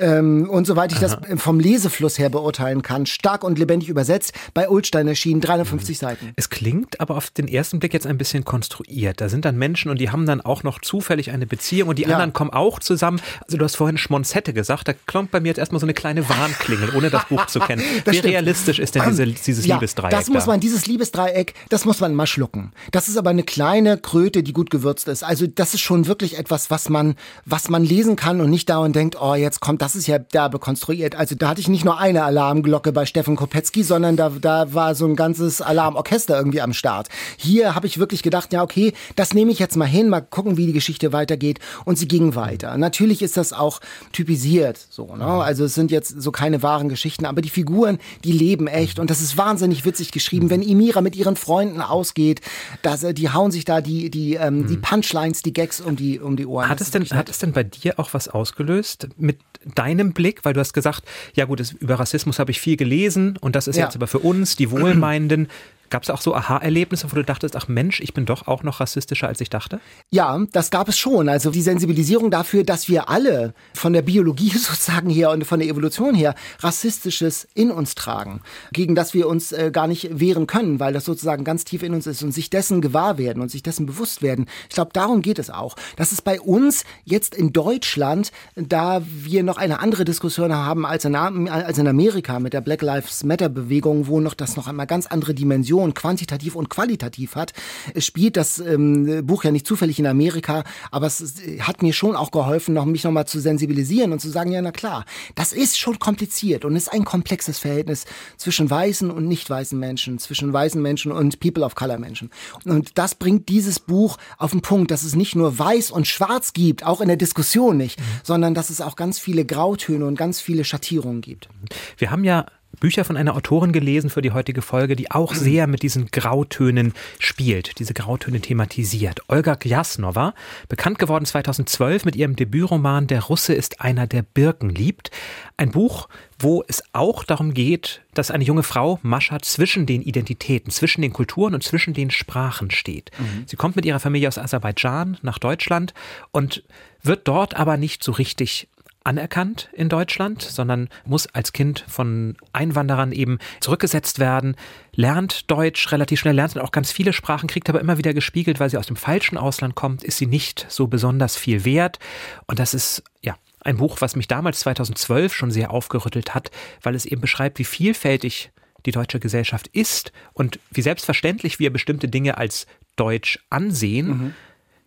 [0.00, 1.20] Ähm, und soweit ich Aha.
[1.28, 5.98] das vom Lesefluss her beurteilen kann, stark und lebendig übersetzt, bei Ulstein erschienen, 350 mhm.
[5.98, 6.32] Seiten.
[6.36, 9.20] Es klingt aber auf den ersten Blick jetzt ein bisschen konstruiert.
[9.20, 12.02] Da sind dann Menschen und die haben dann auch noch zufällig eine Beziehung und die
[12.02, 12.10] ja.
[12.10, 13.20] anderen kommen auch zusammen.
[13.44, 16.28] Also du hast vorhin Schmonzette gesagt, da klompt bei mir jetzt erstmal so eine kleine
[16.28, 17.82] Warnklingel, ohne das Buch zu kennen.
[18.04, 18.24] Wie stimmt.
[18.24, 20.10] realistisch ist denn diese, dieses ja, Liebesdreieck?
[20.10, 22.72] Das muss man, dieses Liebesdreieck, das muss man mal schlucken.
[22.90, 25.22] Das ist aber eine kleine Kröte, die gut gewürzt ist.
[25.22, 28.94] Also das ist schon wirklich etwas, was man, was man lesen kann und nicht dauernd
[28.94, 31.14] denkt, oh, jetzt kommt, das ist ja derbe konstruiert.
[31.14, 34.94] Also da hatte ich nicht nur eine Alarmglocke bei Steffen Kopetzky, sondern da, da war
[34.94, 37.08] so ein ganzes Alarmorchester irgendwie am Start.
[37.36, 40.56] Hier habe ich wirklich gedacht, ja, okay, das nehme ich jetzt mal hin, mal gucken,
[40.56, 41.60] wie die Geschichte weitergeht.
[41.84, 42.76] Und sie ging weiter.
[42.78, 43.80] Natürlich ist das auch
[44.12, 45.24] typisiert, so, ne?
[45.24, 48.98] Also es sind jetzt so keine wahren Geschichten, aber die Figuren, die leben echt.
[48.98, 50.50] Und das ist wahnsinnig witzig geschrieben.
[50.50, 52.40] Wenn Emira mit ihren Freunden ausgeht,
[52.82, 54.82] dass, äh, die hauen sich da die, die, ähm, die hm.
[54.82, 56.68] Punchlines, die Gags um die, um die Ohren.
[56.68, 59.38] Hat es, denn, hat es denn bei dir auch was ausgelöst mit
[59.74, 60.44] deinem Blick?
[60.44, 61.02] Weil du hast gesagt,
[61.34, 63.84] ja gut, über Rassismus habe ich viel gelesen und das ist ja.
[63.84, 65.48] jetzt aber für uns, die Wohlmeinenden,
[65.90, 68.80] Gab es auch so Aha-Erlebnisse, wo du dachtest, ach Mensch, ich bin doch auch noch
[68.80, 69.80] rassistischer, als ich dachte?
[70.10, 71.28] Ja, das gab es schon.
[71.28, 75.68] Also die Sensibilisierung dafür, dass wir alle von der Biologie sozusagen her und von der
[75.68, 80.78] Evolution her Rassistisches in uns tragen, gegen das wir uns äh, gar nicht wehren können,
[80.78, 83.62] weil das sozusagen ganz tief in uns ist und sich dessen gewahr werden und sich
[83.62, 84.46] dessen bewusst werden.
[84.68, 85.76] Ich glaube, darum geht es auch.
[85.96, 91.04] Das ist bei uns jetzt in Deutschland, da wir noch eine andere Diskussion haben als
[91.04, 94.86] in, als in Amerika mit der Black Lives Matter Bewegung, wo noch das noch einmal
[94.86, 97.52] ganz andere Dimensionen Dimension, quantitativ und qualitativ hat.
[97.94, 102.16] Es spielt das ähm, Buch ja nicht zufällig in Amerika, aber es hat mir schon
[102.16, 105.78] auch geholfen, noch, mich nochmal zu sensibilisieren und zu sagen, ja, na klar, das ist
[105.78, 108.04] schon kompliziert und ist ein komplexes Verhältnis
[108.36, 112.30] zwischen weißen und nicht weißen Menschen, zwischen weißen Menschen und People of Color Menschen.
[112.64, 116.52] Und das bringt dieses Buch auf den Punkt, dass es nicht nur weiß und schwarz
[116.52, 118.04] gibt, auch in der Diskussion nicht, mhm.
[118.24, 121.48] sondern dass es auch ganz viele Grautöne und ganz viele Schattierungen gibt.
[121.96, 122.46] Wir haben ja
[122.80, 126.92] Bücher von einer Autorin gelesen für die heutige Folge, die auch sehr mit diesen Grautönen
[127.18, 129.22] spielt, diese Grautöne thematisiert.
[129.28, 130.34] Olga Gjasnova,
[130.68, 135.10] bekannt geworden 2012 mit ihrem Debütroman Der Russe ist einer, der Birken liebt.
[135.56, 140.70] Ein Buch, wo es auch darum geht, dass eine junge Frau, Mascha, zwischen den Identitäten,
[140.70, 143.10] zwischen den Kulturen und zwischen den Sprachen steht.
[143.18, 143.44] Mhm.
[143.46, 145.94] Sie kommt mit ihrer Familie aus Aserbaidschan nach Deutschland
[146.30, 146.62] und
[147.02, 148.68] wird dort aber nicht so richtig
[149.08, 154.54] anerkannt in Deutschland, sondern muss als Kind von Einwanderern eben zurückgesetzt werden,
[154.92, 158.68] lernt Deutsch relativ schnell, lernt auch ganz viele Sprachen, kriegt aber immer wieder gespiegelt, weil
[158.68, 161.98] sie aus dem falschen Ausland kommt, ist sie nicht so besonders viel wert.
[162.46, 166.50] Und das ist, ja, ein Buch, was mich damals 2012 schon sehr aufgerüttelt hat,
[166.82, 168.50] weil es eben beschreibt, wie vielfältig
[168.84, 172.66] die deutsche Gesellschaft ist und wie selbstverständlich wir bestimmte Dinge als
[172.96, 174.08] deutsch ansehen.
[174.08, 174.34] Mhm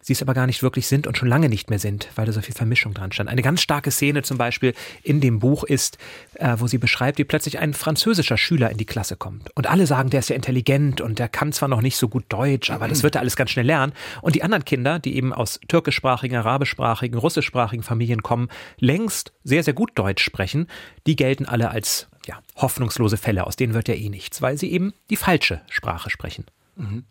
[0.01, 2.31] sie es aber gar nicht wirklich sind und schon lange nicht mehr sind, weil da
[2.31, 3.29] so viel Vermischung dran stand.
[3.29, 5.97] Eine ganz starke Szene zum Beispiel in dem Buch ist,
[6.35, 9.55] äh, wo sie beschreibt, wie plötzlich ein französischer Schüler in die Klasse kommt.
[9.55, 12.25] Und alle sagen, der ist ja intelligent und der kann zwar noch nicht so gut
[12.29, 13.93] Deutsch, aber das wird er alles ganz schnell lernen.
[14.21, 19.73] Und die anderen Kinder, die eben aus türkischsprachigen, arabischsprachigen, russischsprachigen Familien kommen, längst sehr, sehr
[19.73, 20.67] gut Deutsch sprechen,
[21.07, 24.71] die gelten alle als ja, hoffnungslose Fälle, aus denen wird ja eh nichts, weil sie
[24.71, 26.45] eben die falsche Sprache sprechen.
[26.75, 27.05] Mhm.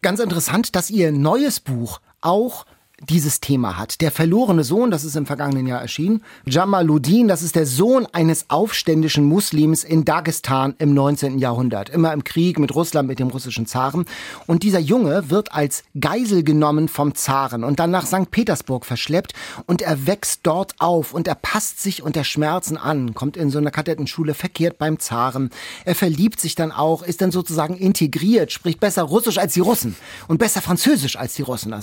[0.00, 2.66] Ganz interessant, dass ihr neues Buch auch
[3.00, 4.00] dieses Thema hat.
[4.00, 6.22] Der verlorene Sohn, das ist im vergangenen Jahr erschienen.
[6.46, 11.38] Jamaluddin, das ist der Sohn eines aufständischen Muslims in Dagestan im 19.
[11.38, 11.90] Jahrhundert.
[11.90, 14.04] Immer im Krieg mit Russland, mit dem russischen Zaren.
[14.46, 18.30] Und dieser Junge wird als Geisel genommen vom Zaren und dann nach St.
[18.30, 19.32] Petersburg verschleppt
[19.66, 23.58] und er wächst dort auf und er passt sich unter Schmerzen an, kommt in so
[23.58, 25.50] einer Kadettenschule verkehrt beim Zaren.
[25.84, 29.94] Er verliebt sich dann auch, ist dann sozusagen integriert, spricht besser Russisch als die Russen
[30.26, 31.74] und besser Französisch als die Russen.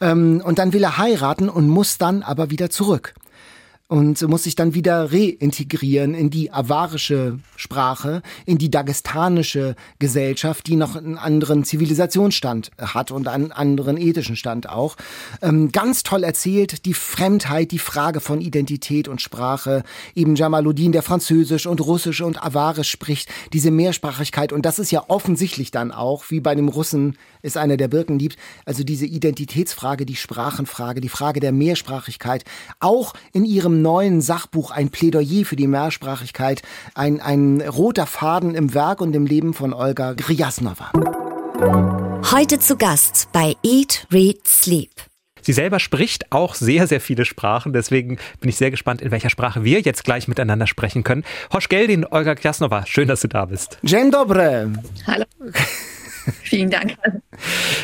[0.00, 3.14] Ähm, dann will er heiraten und muss dann aber wieder zurück
[3.88, 10.76] und muss sich dann wieder reintegrieren in die avarische Sprache, in die dagestanische Gesellschaft, die
[10.76, 14.96] noch einen anderen Zivilisationsstand hat und einen anderen ethischen Stand auch.
[15.40, 19.82] Ähm, ganz toll erzählt, die Fremdheit, die Frage von Identität und Sprache.
[20.14, 24.52] Eben Jamaluddin, der Französisch und Russisch und Avarisch spricht, diese Mehrsprachigkeit.
[24.52, 28.18] Und das ist ja offensichtlich dann auch, wie bei dem Russen ist einer, der Birken
[28.18, 32.44] liebt, also diese Identitätsfrage, die Sprachenfrage, die Frage der Mehrsprachigkeit,
[32.80, 36.62] auch in ihrem neuen Sachbuch ein Plädoyer für die Mehrsprachigkeit,
[36.94, 40.92] ein, ein roter Faden im Werk und im Leben von Olga Gryasnova.
[42.30, 44.90] Heute zu Gast bei Eat, Read, Sleep.
[45.42, 47.72] Sie selber spricht auch sehr, sehr viele Sprachen.
[47.72, 51.24] Deswegen bin ich sehr gespannt, in welcher Sprache wir jetzt gleich miteinander sprechen können.
[51.52, 53.78] Hosch Geldin, Olga Krasnova, schön, dass du da bist.
[53.82, 54.66] Dzień dobry.
[55.06, 55.24] Hallo.
[56.42, 56.96] Vielen Dank.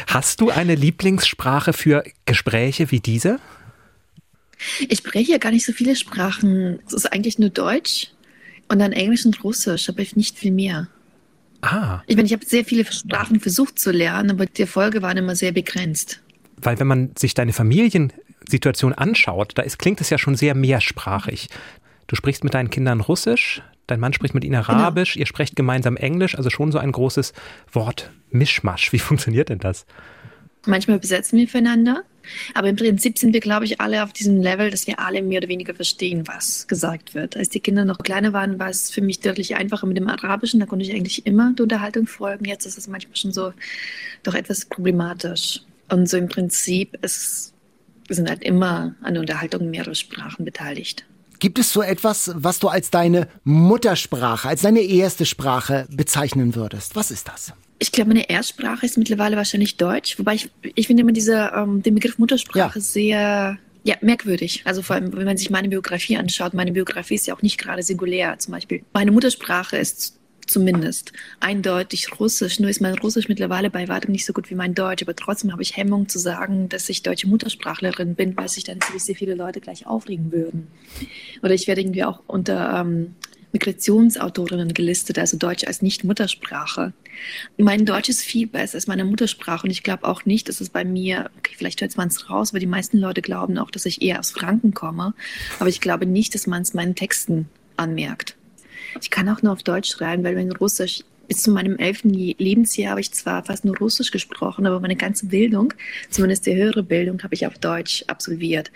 [0.07, 3.38] Hast du eine Lieblingssprache für Gespräche wie diese?
[4.88, 6.79] Ich spreche ja gar nicht so viele Sprachen.
[6.87, 8.09] Es ist eigentlich nur Deutsch
[8.68, 10.88] und dann Englisch und Russisch, aber nicht viel mehr.
[11.62, 12.03] Ah.
[12.07, 15.35] Ich meine, ich habe sehr viele Sprachen versucht zu lernen, aber die Erfolge waren immer
[15.35, 16.20] sehr begrenzt.
[16.57, 21.48] Weil wenn man sich deine Familiensituation anschaut, da ist, klingt es ja schon sehr mehrsprachig.
[22.07, 24.79] Du sprichst mit deinen Kindern Russisch, dein Mann spricht mit ihnen genau.
[24.79, 25.22] Arabisch, genau.
[25.22, 27.33] ihr sprecht gemeinsam Englisch, also schon so ein großes
[27.72, 28.92] Wort Mischmasch.
[28.92, 29.87] Wie funktioniert denn das?
[30.66, 32.05] Manchmal besetzen wir füreinander,
[32.54, 35.38] aber im Prinzip sind wir, glaube ich, alle auf diesem Level, dass wir alle mehr
[35.38, 37.37] oder weniger verstehen, was gesagt wird.
[37.37, 40.60] Als die Kinder noch kleiner waren, war es für mich deutlich einfacher mit dem Arabischen.
[40.60, 42.44] Da konnte ich eigentlich immer die Unterhaltung folgen.
[42.44, 43.52] Jetzt ist es manchmal schon so
[44.22, 45.60] doch etwas problematisch.
[45.88, 47.52] Und so im Prinzip ist,
[48.08, 51.04] sind halt immer an der Unterhaltung mehrere Sprachen beteiligt.
[51.38, 56.96] Gibt es so etwas, was du als deine Muttersprache, als deine erste Sprache bezeichnen würdest?
[56.96, 57.52] Was ist das?
[57.78, 61.82] Ich glaube, meine Erstsprache ist mittlerweile wahrscheinlich Deutsch, wobei ich, ich finde immer diese, ähm,
[61.82, 62.84] den Begriff Muttersprache ja.
[62.84, 64.62] sehr ja, merkwürdig.
[64.64, 67.58] Also vor allem, wenn man sich meine Biografie anschaut, meine Biografie ist ja auch nicht
[67.58, 68.38] gerade singulär.
[68.38, 72.60] Zum Beispiel, meine Muttersprache ist zumindest eindeutig Russisch.
[72.60, 75.02] Nur ist mein Russisch mittlerweile bei weitem nicht so gut wie mein Deutsch.
[75.02, 78.80] Aber trotzdem habe ich Hemmung zu sagen, dass ich deutsche Muttersprachlerin bin, weil sich dann
[78.80, 80.68] ziemlich sehr viele Leute gleich aufregen würden.
[81.42, 83.14] Oder ich werde irgendwie auch unter ähm,
[83.55, 86.93] Migrationsautorinnen gelistet, also Deutsch als Nicht-Muttersprache.
[87.57, 90.69] Mein Deutsch ist viel besser als meine Muttersprache und ich glaube auch nicht, dass es
[90.69, 93.87] bei mir, okay, vielleicht hört man es raus, aber die meisten Leute glauben auch, dass
[93.87, 95.14] ich eher aus Franken komme,
[95.61, 98.37] aber ich glaube nicht, dass man es meinen Texten anmerkt.
[99.01, 102.90] Ich kann auch nur auf Deutsch schreiben, weil wenn Russisch bis zu meinem elften Lebensjahr
[102.90, 105.74] habe ich zwar fast nur Russisch gesprochen, aber meine ganze Bildung,
[106.10, 108.70] zumindest die höhere Bildung, habe ich auf Deutsch absolviert.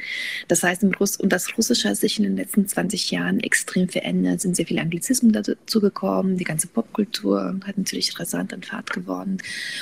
[0.49, 3.89] Das heißt, im Russ und das Russische hat sich in den letzten 20 Jahren extrem
[3.89, 8.91] verändert, sind sehr viele Anglizismen dazu gekommen, die ganze Popkultur hat natürlich rasant an Fahrt
[8.91, 9.39] gewonnen.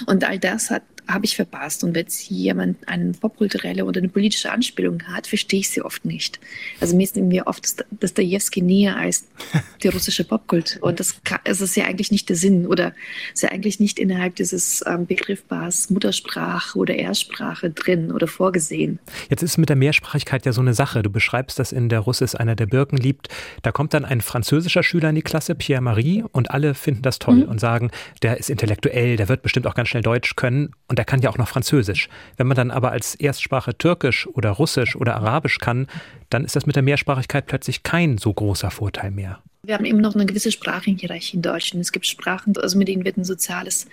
[0.07, 1.85] Und all das hat habe ich verpasst.
[1.85, 6.05] Und wenn jetzt jemand eine popkulturelle oder eine politische Anspielung hat, verstehe ich sie oft
[6.05, 6.41] nicht.
[6.81, 9.27] Also mir ist mir oft Dostoevsky näher als
[9.83, 10.83] die russische Popkultur.
[10.83, 12.95] Und das, kann, das ist ja eigentlich nicht der Sinn oder
[13.33, 18.99] ist ja eigentlich nicht innerhalb dieses ähm, Begriffbars Muttersprache oder Erstsprache drin oder vorgesehen.
[19.31, 21.03] Jetzt ist mit der Mehrsprachigkeit ja so eine Sache.
[21.03, 23.29] Du beschreibst, dass in der Russisch einer der Birken liebt.
[23.63, 27.19] Da kommt dann ein französischer Schüler in die Klasse, Pierre Marie, und alle finden das
[27.19, 27.49] toll mhm.
[27.49, 27.91] und sagen,
[28.23, 30.71] der ist intellektuell, der wird bestimmt auch ganz schnell Deutsch können.
[30.89, 32.09] Und und er kann ja auch noch Französisch.
[32.39, 35.89] Wenn man dann aber als Erstsprache Türkisch oder Russisch oder Arabisch kann,
[36.31, 39.41] dann ist das mit der Mehrsprachigkeit plötzlich kein so großer Vorteil mehr.
[39.63, 41.85] Wir haben eben noch eine gewisse Sprachenhierarchie in Deutschland.
[41.85, 43.89] Es gibt Sprachen, also mit denen wird ein soziales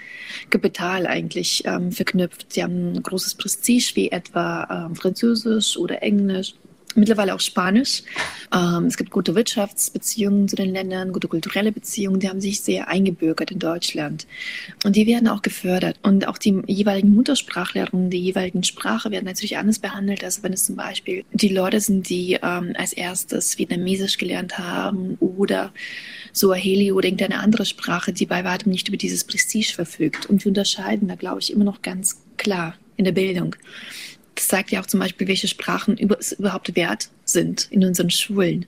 [0.50, 2.54] Kapital eigentlich ähm, verknüpft.
[2.54, 6.54] Sie haben ein großes Prestige, wie etwa ähm, Französisch oder Englisch
[6.96, 8.04] mittlerweile auch Spanisch.
[8.54, 12.88] Ähm, es gibt gute Wirtschaftsbeziehungen zu den Ländern, gute kulturelle Beziehungen, die haben sich sehr
[12.88, 14.28] eingebürgert in Deutschland.
[14.86, 15.98] Und die werden auch gefördert.
[16.04, 20.66] Und auch die jeweiligen Muttersprachlehrerinnen, die jeweiligen Sprache werden natürlich anders behandelt, als wenn es
[20.66, 25.72] zum Beispiel die Leute sind, die ähm, als erstes Vietnamesisch gelernt haben oder
[26.32, 30.26] Suaheli oder irgendeine andere Sprache, die bei weitem nicht über dieses Prestige verfügt.
[30.26, 33.56] Und wir unterscheiden da, glaube ich, immer noch ganz klar in der Bildung.
[34.36, 38.66] Das zeigt ja auch zum Beispiel, welche Sprachen über, überhaupt wert sind in unseren Schulen.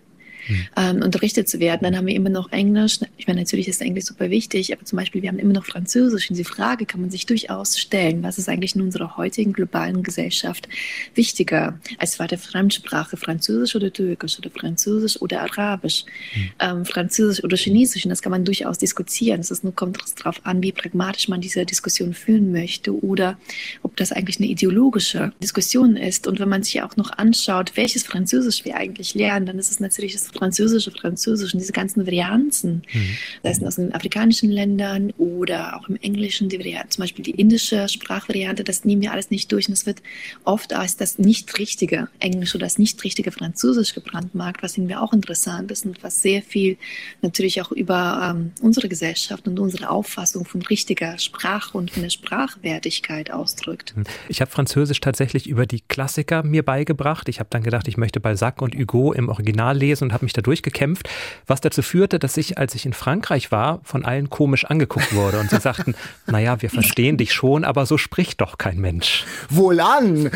[0.47, 0.67] Mhm.
[0.75, 1.81] ähm, unterrichtet zu werden.
[1.83, 2.99] Dann haben wir immer noch Englisch.
[3.17, 6.29] Ich meine, natürlich ist Englisch super wichtig, aber zum Beispiel, wir haben immer noch Französisch.
[6.29, 10.03] Und die Frage kann man sich durchaus stellen, was ist eigentlich in unserer heutigen globalen
[10.03, 10.67] Gesellschaft
[11.13, 16.05] wichtiger als zweite Fremdsprache, Französisch oder Türkisch oder Französisch oder Arabisch,
[16.35, 16.51] mhm.
[16.59, 18.05] ähm, Französisch oder Chinesisch.
[18.05, 19.41] Und das kann man durchaus diskutieren.
[19.41, 23.37] Es nur kommt darauf an, wie pragmatisch man diese Diskussion führen möchte oder
[23.83, 26.27] ob das eigentlich eine ideologische Diskussion ist.
[26.27, 29.79] Und wenn man sich auch noch anschaut, welches Französisch wir eigentlich lernen, dann ist es
[29.79, 33.17] natürlich das französische Französisch und diese ganzen Varianten, mhm.
[33.43, 37.31] das heißt aus den afrikanischen Ländern oder auch im Englischen, die Varianten, zum Beispiel die
[37.31, 40.01] indische Sprachvariante, das nehmen wir alles nicht durch und es wird
[40.43, 45.13] oft als das nicht richtige Englisch oder das nicht richtige Französisch gebrandmarkt, was irgendwie auch
[45.13, 46.77] interessant ist und was sehr viel
[47.21, 52.09] natürlich auch über ähm, unsere Gesellschaft und unsere Auffassung von richtiger Sprache und von der
[52.09, 53.93] Sprachwertigkeit ausdrückt.
[54.29, 57.29] Ich habe Französisch tatsächlich über die Klassiker mir beigebracht.
[57.29, 60.33] Ich habe dann gedacht, ich möchte Balzac und Hugo im Original lesen und habe mich
[60.33, 61.09] da durchgekämpft,
[61.47, 65.39] was dazu führte, dass ich, als ich in Frankreich war, von allen komisch angeguckt wurde
[65.39, 65.95] und sie sagten,
[66.27, 69.25] naja, wir verstehen dich schon, aber so spricht doch kein Mensch.
[69.49, 70.29] Wohlan!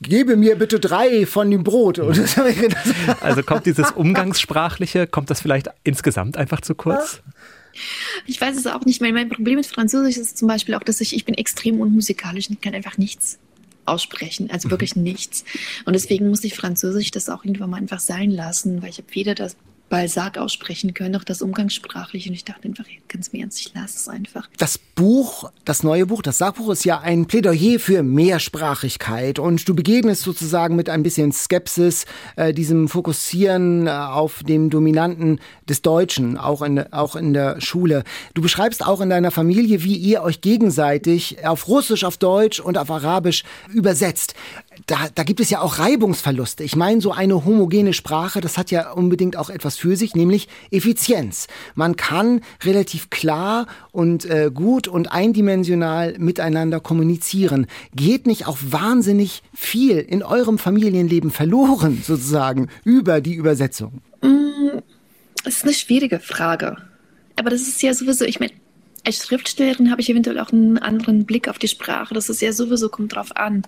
[0.00, 2.00] Gebe mir bitte drei von dem Brot.
[3.20, 7.22] Also kommt dieses Umgangssprachliche, kommt das vielleicht insgesamt einfach zu kurz?
[8.26, 9.00] Ich weiß es auch nicht.
[9.00, 12.60] Mein, Problem mit Französisch ist zum Beispiel auch, dass ich, ich bin extrem unmusikalisch und
[12.60, 13.38] kann einfach nichts
[13.84, 14.72] aussprechen, also mhm.
[14.72, 15.44] wirklich nichts.
[15.84, 19.14] Und deswegen muss ich Französisch das auch irgendwann mal einfach sein lassen, weil ich habe
[19.14, 19.56] weder das
[19.92, 22.30] Balzac aussprechen können, noch das Umgangssprachliche.
[22.30, 24.48] Und ich dachte einfach, ganz im Ernst, ich lasse es einfach.
[24.56, 29.38] Das Buch, das neue Buch, das Sachbuch ist ja ein Plädoyer für Mehrsprachigkeit.
[29.38, 35.40] Und du begegnest sozusagen mit ein bisschen Skepsis äh, diesem Fokussieren äh, auf dem Dominanten
[35.68, 38.04] des Deutschen, auch in, auch in der Schule.
[38.32, 42.78] Du beschreibst auch in deiner Familie, wie ihr euch gegenseitig auf Russisch, auf Deutsch und
[42.78, 44.34] auf Arabisch übersetzt
[44.86, 46.64] da, da gibt es ja auch Reibungsverluste.
[46.64, 50.48] Ich meine, so eine homogene Sprache, das hat ja unbedingt auch etwas für sich, nämlich
[50.70, 51.46] Effizienz.
[51.74, 57.66] Man kann relativ klar und äh, gut und eindimensional miteinander kommunizieren.
[57.94, 64.00] Geht nicht auch wahnsinnig viel in eurem Familienleben verloren, sozusagen, über die Übersetzung?
[64.22, 64.78] Mm,
[65.44, 66.76] das ist eine schwierige Frage.
[67.36, 68.52] Aber das ist ja sowieso, ich meine,
[69.04, 72.14] als Schriftstellerin habe ich eventuell auch einen anderen Blick auf die Sprache.
[72.14, 73.64] Das ist ja sowieso, kommt drauf an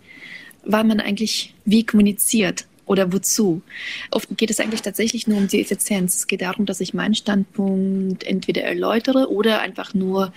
[0.65, 3.63] wann man eigentlich wie kommuniziert oder wozu.
[4.11, 6.17] Oft geht es eigentlich tatsächlich nur um die Effizienz.
[6.17, 10.33] Es geht darum, dass ich meinen Standpunkt entweder erläutere oder einfach nur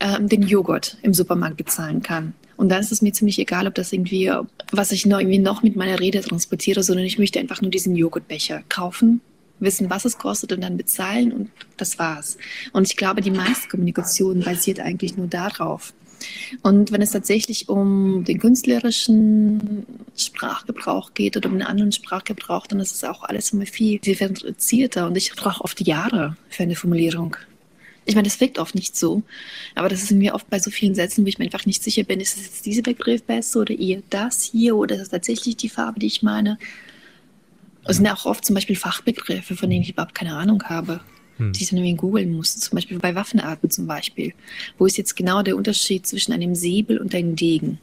[0.00, 2.34] ähm, den Joghurt im Supermarkt bezahlen kann.
[2.56, 4.30] Und dann ist es mir ziemlich egal, ob das irgendwie,
[4.70, 7.96] was ich noch, irgendwie noch mit meiner Rede transportiere, sondern ich möchte einfach nur diesen
[7.96, 9.20] Joghurtbecher kaufen,
[9.58, 12.36] wissen, was es kostet und dann bezahlen und das war's.
[12.72, 15.92] Und ich glaube, die meiste Kommunikation basiert eigentlich nur darauf.
[16.62, 22.80] Und wenn es tatsächlich um den künstlerischen Sprachgebrauch geht oder um einen anderen Sprachgebrauch, dann
[22.80, 27.36] ist es auch alles immer viel differenzierter und ich brauche oft Jahre für eine Formulierung.
[28.04, 29.22] Ich meine, das wirkt oft nicht so,
[29.76, 32.02] aber das ist mir oft bei so vielen Sätzen, wo ich mir einfach nicht sicher
[32.02, 35.56] bin, ist es jetzt dieser Begriff besser oder eher das hier oder ist es tatsächlich
[35.56, 36.58] die Farbe, die ich meine.
[37.84, 41.00] Es sind ja auch oft zum Beispiel Fachbegriffe, von denen ich überhaupt keine Ahnung habe
[41.38, 41.52] hm.
[41.52, 44.32] die ich dann irgendwie googeln musste, zum Beispiel bei Waffenarten zum Beispiel.
[44.78, 47.78] Wo ist jetzt genau der Unterschied zwischen einem Säbel und einem Degen?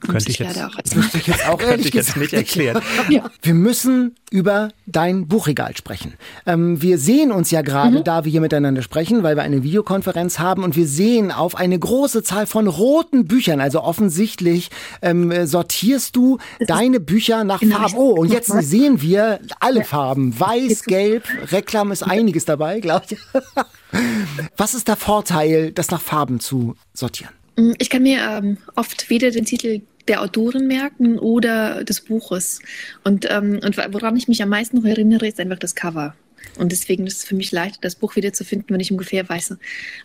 [0.00, 2.82] Könnte ich, jetzt, auch könnte ich jetzt auch könnte ich jetzt nicht erklären.
[3.08, 3.30] ja.
[3.42, 6.14] Wir müssen über dein Buchregal sprechen.
[6.46, 8.04] Ähm, wir sehen uns ja gerade, mhm.
[8.04, 11.78] da wir hier miteinander sprechen, weil wir eine Videokonferenz haben und wir sehen auf eine
[11.78, 13.60] große Zahl von roten Büchern.
[13.60, 14.70] Also offensichtlich
[15.02, 17.94] ähm, sortierst du das deine Bücher nach genau, Farben.
[17.96, 19.84] Oh, und jetzt sehen wir alle ja.
[19.84, 20.38] Farben.
[20.38, 23.18] Weiß, gelb, Reklam ist einiges dabei, glaube ich.
[24.56, 27.32] Was ist der Vorteil, das nach Farben zu sortieren?
[27.56, 32.60] Mm, ich kann mir ähm, oft weder den Titel der Autorin merken oder des Buches.
[33.04, 36.14] Und, ähm, und woran ich mich am meisten noch erinnere, ist einfach das Cover.
[36.58, 39.56] Und deswegen ist es für mich leicht, das Buch wiederzufinden, wenn ich ungefähr weiß,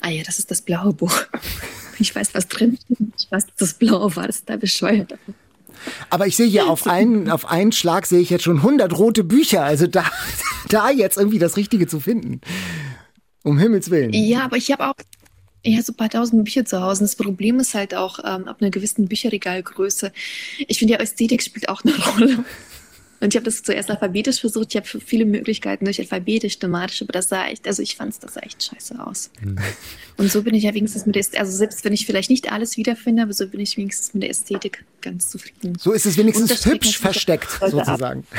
[0.02, 1.14] ah ja, das ist das blaue Buch.
[2.02, 3.10] Ich weiß, was drin steht.
[3.20, 4.26] Ich weiß, dass das blaue war.
[4.26, 5.16] Das ist da bescheuert.
[6.10, 9.26] Aber ich sehe hier auf einen, auf einen Schlag sehe ich jetzt schon 100 rote
[9.26, 9.66] Bücher.
[9.66, 10.06] Also da,
[10.70, 12.40] da jetzt irgendwie das Richtige zu finden.
[13.44, 14.14] Um Himmels Willen.
[14.14, 14.94] Ja, aber ich habe auch
[15.63, 17.04] ja, so ein paar tausend Bücher zu Hause.
[17.04, 20.12] Das Problem ist halt auch ähm, ab einer gewissen Bücherregalgröße.
[20.67, 22.45] Ich finde ja, Ästhetik spielt auch eine Rolle.
[23.19, 24.67] Und ich habe das zuerst alphabetisch versucht.
[24.69, 28.19] Ich habe viele Möglichkeiten durch alphabetisch, thematisch, aber das sah echt, also ich fand es,
[28.19, 29.29] das sah echt scheiße aus.
[29.41, 29.58] Mhm.
[30.17, 32.77] Und so bin ich ja wenigstens mit der, also selbst wenn ich vielleicht nicht alles
[32.77, 35.77] wiederfinde, aber so bin ich wenigstens mit der Ästhetik ganz zufrieden.
[35.79, 38.25] So ist es wenigstens hübsch versteckt, sozusagen.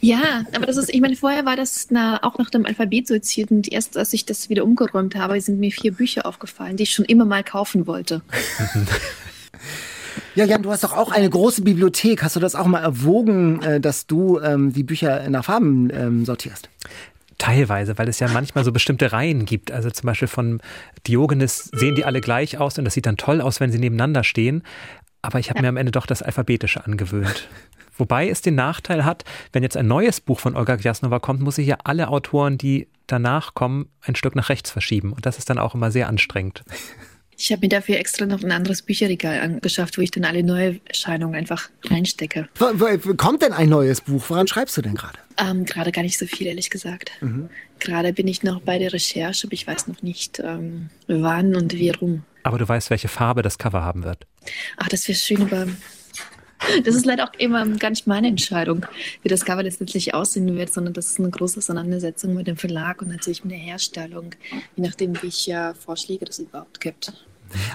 [0.00, 3.52] Ja, aber das ist, ich meine, vorher war das na, auch nach dem Alphabet sortiert
[3.52, 6.90] und erst als ich das wieder umgeräumt habe, sind mir vier Bücher aufgefallen, die ich
[6.90, 8.22] schon immer mal kaufen wollte.
[10.36, 12.22] Ja, Jan, du hast doch auch eine große Bibliothek.
[12.22, 16.26] Hast du das auch mal erwogen, äh, dass du ähm, die Bücher nach Farben ähm,
[16.26, 16.68] sortierst?
[17.38, 19.70] Teilweise, weil es ja manchmal so bestimmte Reihen gibt.
[19.70, 20.60] Also zum Beispiel von
[21.06, 24.24] Diogenes sehen die alle gleich aus und das sieht dann toll aus, wenn sie nebeneinander
[24.24, 24.62] stehen.
[25.22, 25.62] Aber ich habe ja.
[25.62, 27.48] mir am Ende doch das Alphabetische angewöhnt.
[27.96, 31.56] Wobei es den Nachteil hat, wenn jetzt ein neues Buch von Olga Gjasnova kommt, muss
[31.56, 35.14] ich ja alle Autoren, die danach kommen, ein Stück nach rechts verschieben.
[35.14, 36.62] Und das ist dann auch immer sehr anstrengend.
[37.38, 41.36] Ich habe mir dafür extra noch ein anderes Bücherregal angeschafft, wo ich dann alle Neuerscheinungen
[41.36, 42.48] einfach reinstecke.
[43.16, 44.24] Kommt denn ein neues Buch?
[44.28, 45.18] Woran schreibst du denn gerade?
[45.36, 47.10] Ähm, gerade gar nicht so viel, ehrlich gesagt.
[47.20, 47.50] Mhm.
[47.78, 51.74] Gerade bin ich noch bei der Recherche, aber ich weiß noch nicht, ähm, wann und
[51.74, 52.24] wie rum.
[52.42, 54.26] Aber du weißt, welche Farbe das Cover haben wird.
[54.78, 55.66] Ach, das wäre schön, aber
[56.84, 58.86] das ist leider auch immer gar nicht meine Entscheidung,
[59.22, 63.02] wie das Cover letztendlich aussehen wird, sondern das ist eine große Auseinandersetzung mit dem Verlag
[63.02, 64.34] und natürlich mit der Herstellung,
[64.76, 67.12] je nachdem, welche ja Vorschläge das überhaupt gibt.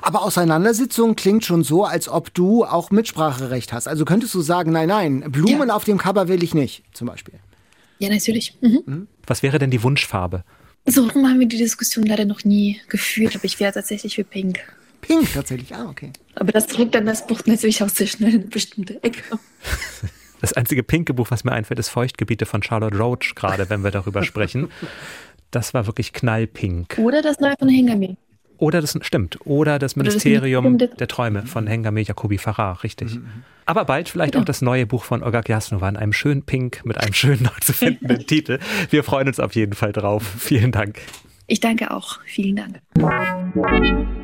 [0.01, 3.87] Aber Auseinandersetzung klingt schon so, als ob du auch Mitspracherecht hast.
[3.87, 5.75] Also könntest du sagen, nein, nein, Blumen ja.
[5.75, 7.35] auf dem Cover will ich nicht, zum Beispiel.
[7.99, 8.57] Ja, natürlich.
[8.61, 8.83] Mhm.
[8.85, 9.07] mhm.
[9.27, 10.43] Was wäre denn die Wunschfarbe?
[10.85, 14.59] So haben wir die Diskussion leider noch nie geführt, aber ich wäre tatsächlich für Pink.
[15.01, 16.11] Pink tatsächlich, ah, okay.
[16.35, 19.23] Aber das trägt dann das Buch natürlich auch sehr schnell in eine bestimmte Ecke.
[20.41, 23.91] Das einzige pinke Buch, was mir einfällt, ist Feuchtgebiete von Charlotte Roach, gerade wenn wir
[23.91, 24.69] darüber sprechen.
[25.51, 26.97] Das war wirklich knallpink.
[26.97, 28.17] Oder das neue von Hengame.
[28.57, 29.39] Oder das stimmt.
[29.45, 33.15] Oder das Ministerium Oder das der Träume von Hengame Jacobi Farrar, richtig.
[33.15, 33.43] Mhm.
[33.65, 34.43] Aber bald vielleicht genau.
[34.43, 37.59] auch das neue Buch von Olga Glasnova in einem schönen Pink mit einem schönen neu
[37.61, 38.59] zu findenden Titel.
[38.89, 40.23] Wir freuen uns auf jeden Fall drauf.
[40.37, 40.99] Vielen Dank.
[41.47, 42.19] Ich danke auch.
[42.25, 44.21] Vielen Dank.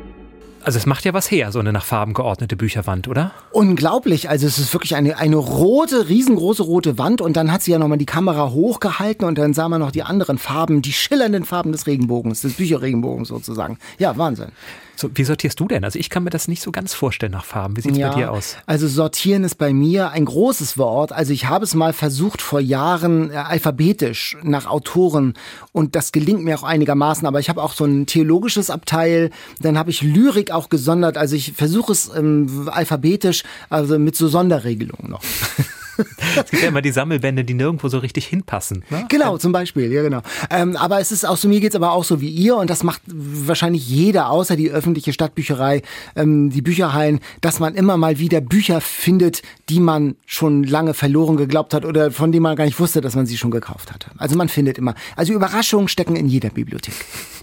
[0.68, 3.32] Also es macht ja was her, so eine nach Farben geordnete Bücherwand, oder?
[3.52, 4.28] Unglaublich.
[4.28, 7.78] Also es ist wirklich eine, eine rote, riesengroße rote Wand und dann hat sie ja
[7.78, 11.72] nochmal die Kamera hochgehalten und dann sah man noch die anderen Farben, die schillernden Farben
[11.72, 13.78] des Regenbogens, des Bücherregenbogens sozusagen.
[13.98, 14.52] Ja, Wahnsinn.
[14.98, 15.84] So, wie sortierst du denn?
[15.84, 17.76] Also ich kann mir das nicht so ganz vorstellen nach Farben.
[17.76, 18.56] Wie sieht es ja, bei dir aus?
[18.66, 21.12] Also sortieren ist bei mir ein großes Wort.
[21.12, 25.34] Also ich habe es mal versucht vor Jahren äh, alphabetisch nach Autoren
[25.70, 27.28] und das gelingt mir auch einigermaßen.
[27.28, 29.30] Aber ich habe auch so ein theologisches Abteil.
[29.60, 31.16] Dann habe ich Lyrik auch gesondert.
[31.16, 35.22] Also ich versuche es ähm, alphabetisch, also mit so Sonderregelungen noch.
[36.36, 38.84] es gibt ja immer die Sammelbände, die nirgendwo so richtig hinpassen.
[38.90, 39.06] Ne?
[39.08, 40.22] Genau, zum Beispiel, ja genau.
[40.50, 42.82] Ähm, aber es ist auch so, mir geht's aber auch so wie ihr und das
[42.82, 45.82] macht wahrscheinlich jeder, außer die öffentliche Stadtbücherei,
[46.16, 51.36] ähm, die Bücherhallen, dass man immer mal wieder Bücher findet, die man schon lange verloren
[51.36, 54.10] geglaubt hat oder von denen man gar nicht wusste, dass man sie schon gekauft hatte.
[54.18, 54.94] Also man findet immer.
[55.16, 56.94] Also Überraschungen stecken in jeder Bibliothek.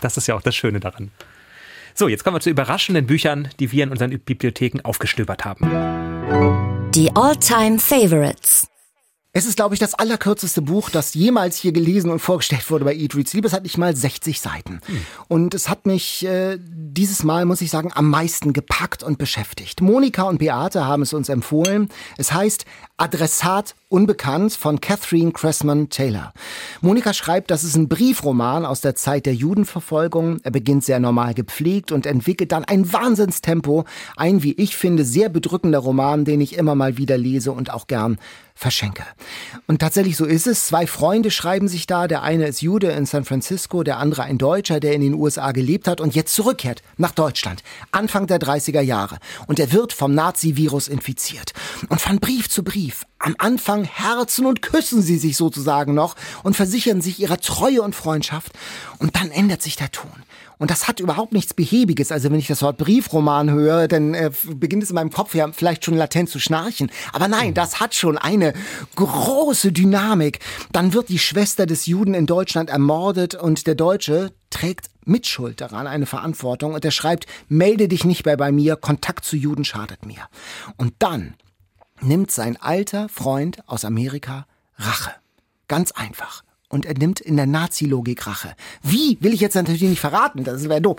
[0.01, 1.11] Das ist ja auch das Schöne daran.
[1.93, 6.84] So, jetzt kommen wir zu überraschenden Büchern, die wir in unseren Bibliotheken aufgestöbert haben.
[6.95, 8.74] Die All-Time Favorites.
[9.37, 12.95] Es ist, glaube ich, das allerkürzeste Buch, das jemals hier gelesen und vorgestellt wurde bei
[12.95, 13.47] Eat Reads Liebe.
[13.47, 14.79] Es hat nicht mal 60 Seiten.
[14.85, 15.05] Hm.
[15.27, 19.81] Und es hat mich äh, dieses Mal, muss ich sagen, am meisten gepackt und beschäftigt.
[19.81, 21.89] Monika und Beate haben es uns empfohlen.
[22.15, 22.63] Es heißt
[22.95, 26.33] Adressat Unbekannt von Catherine Cressman Taylor.
[26.81, 30.39] Monika schreibt, das ist ein Briefroman aus der Zeit der Judenverfolgung.
[30.43, 33.83] Er beginnt sehr normal gepflegt und entwickelt dann ein Wahnsinnstempo.
[34.15, 37.87] Ein, wie ich finde, sehr bedrückender Roman, den ich immer mal wieder lese und auch
[37.87, 38.17] gern
[38.55, 39.03] verschenke.
[39.67, 40.65] Und tatsächlich so ist es.
[40.67, 42.07] Zwei Freunde schreiben sich da.
[42.07, 45.51] Der eine ist Jude in San Francisco, der andere ein Deutscher, der in den USA
[45.51, 47.63] gelebt hat und jetzt zurückkehrt nach Deutschland.
[47.91, 49.17] Anfang der 30er Jahre.
[49.47, 51.51] Und er wird vom Nazi-Virus infiziert.
[51.89, 56.55] Und von Brief zu Brief am Anfang herzen und küssen sie sich sozusagen noch und
[56.55, 58.53] versichern sich ihrer Treue und Freundschaft.
[58.99, 60.23] Und dann ändert sich der Ton.
[60.57, 62.11] Und das hat überhaupt nichts Behäbiges.
[62.11, 65.51] Also wenn ich das Wort Briefroman höre, dann äh, beginnt es in meinem Kopf ja
[65.51, 66.91] vielleicht schon latent zu schnarchen.
[67.11, 68.53] Aber nein, das hat schon eine
[68.95, 70.39] große Dynamik.
[70.71, 75.87] Dann wird die Schwester des Juden in Deutschland ermordet und der Deutsche trägt Mitschuld daran,
[75.87, 76.73] eine Verantwortung.
[76.73, 80.27] Und er schreibt, melde dich nicht mehr bei mir, Kontakt zu Juden schadet mir.
[80.77, 81.35] Und dann
[82.01, 84.47] nimmt sein alter Freund aus Amerika
[84.77, 85.11] Rache.
[85.67, 86.43] Ganz einfach.
[86.75, 88.53] Und er nimmt in der Nazi-Logik Rache.
[88.83, 90.97] Wie, will ich jetzt natürlich nicht verraten, das wäre doof.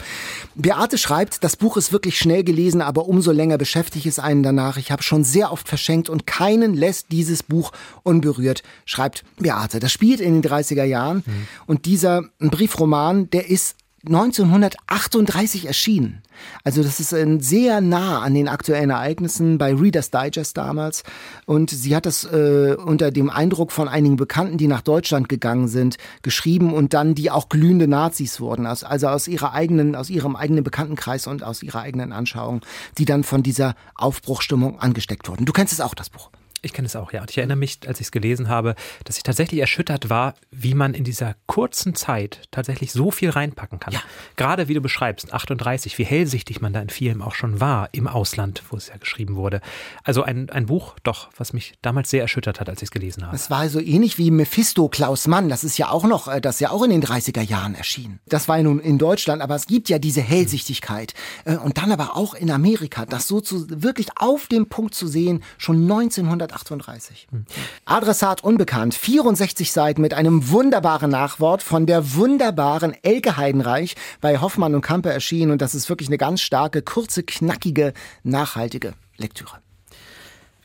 [0.55, 4.79] Beate schreibt, das Buch ist wirklich schnell gelesen, aber umso länger beschäftigt es einen danach.
[4.79, 7.73] Ich habe schon sehr oft verschenkt und keinen lässt dieses Buch
[8.05, 9.79] unberührt, schreibt Beate.
[9.79, 11.47] Das spielt in den 30er Jahren mhm.
[11.67, 13.77] und dieser Briefroman, der ist
[14.07, 16.23] 1938 erschienen.
[16.65, 21.03] Also das ist sehr nah an den aktuellen Ereignissen bei Reader's Digest damals.
[21.45, 25.69] Und sie hat das äh, unter dem Eindruck von einigen Bekannten, die nach Deutschland gegangen
[25.69, 28.67] sind, geschrieben und dann die auch glühende Nazis wurden.
[28.67, 32.61] Also aus ihrer eigenen, aus ihrem eigenen Bekanntenkreis und aus ihrer eigenen Anschauung,
[32.99, 35.47] die dann von dieser Aufbruchstimmung angesteckt wurden.
[35.47, 36.31] Du kennst es auch, das Buch.
[36.67, 37.21] Ich kenne es auch, ja.
[37.21, 40.75] Und ich erinnere mich, als ich es gelesen habe, dass ich tatsächlich erschüttert war, wie
[40.75, 43.95] man in dieser kurzen Zeit tatsächlich so viel reinpacken kann.
[43.95, 44.01] Ja.
[44.35, 48.09] Gerade wie du beschreibst, 38, wie hellsichtig man da in vielen auch schon war im
[48.09, 49.61] Ausland, wo es ja geschrieben wurde.
[50.03, 53.25] Also ein, ein Buch, doch, was mich damals sehr erschüttert hat, als ich es gelesen
[53.25, 53.37] habe.
[53.37, 55.49] Es war so ähnlich wie Mephisto Klaus Mann.
[55.49, 58.19] Das ist ja auch noch, äh, das ist ja auch in den 30er Jahren erschienen.
[58.27, 61.15] Das war ja nun in Deutschland, aber es gibt ja diese Hellsichtigkeit.
[61.45, 65.07] Äh, und dann aber auch in Amerika, das so zu, wirklich auf dem Punkt zu
[65.07, 67.29] sehen, schon 1900 138.
[67.31, 67.45] Hm.
[67.85, 74.75] Adressat unbekannt, 64 Seiten mit einem wunderbaren Nachwort von der wunderbaren Elke Heidenreich bei Hoffmann
[74.75, 77.93] und Kampe erschienen und das ist wirklich eine ganz starke, kurze, knackige,
[78.23, 79.66] nachhaltige Lektüre.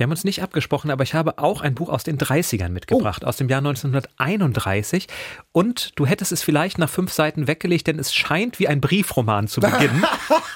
[0.02, 3.22] Wir haben uns nicht abgesprochen, aber ich habe auch ein Buch aus den 30ern mitgebracht,
[3.24, 3.28] oh.
[3.28, 5.06] aus dem Jahr 1931.
[5.52, 9.48] Und du hättest es vielleicht nach fünf Seiten weggelegt, denn es scheint wie ein Briefroman
[9.48, 10.04] zu beginnen.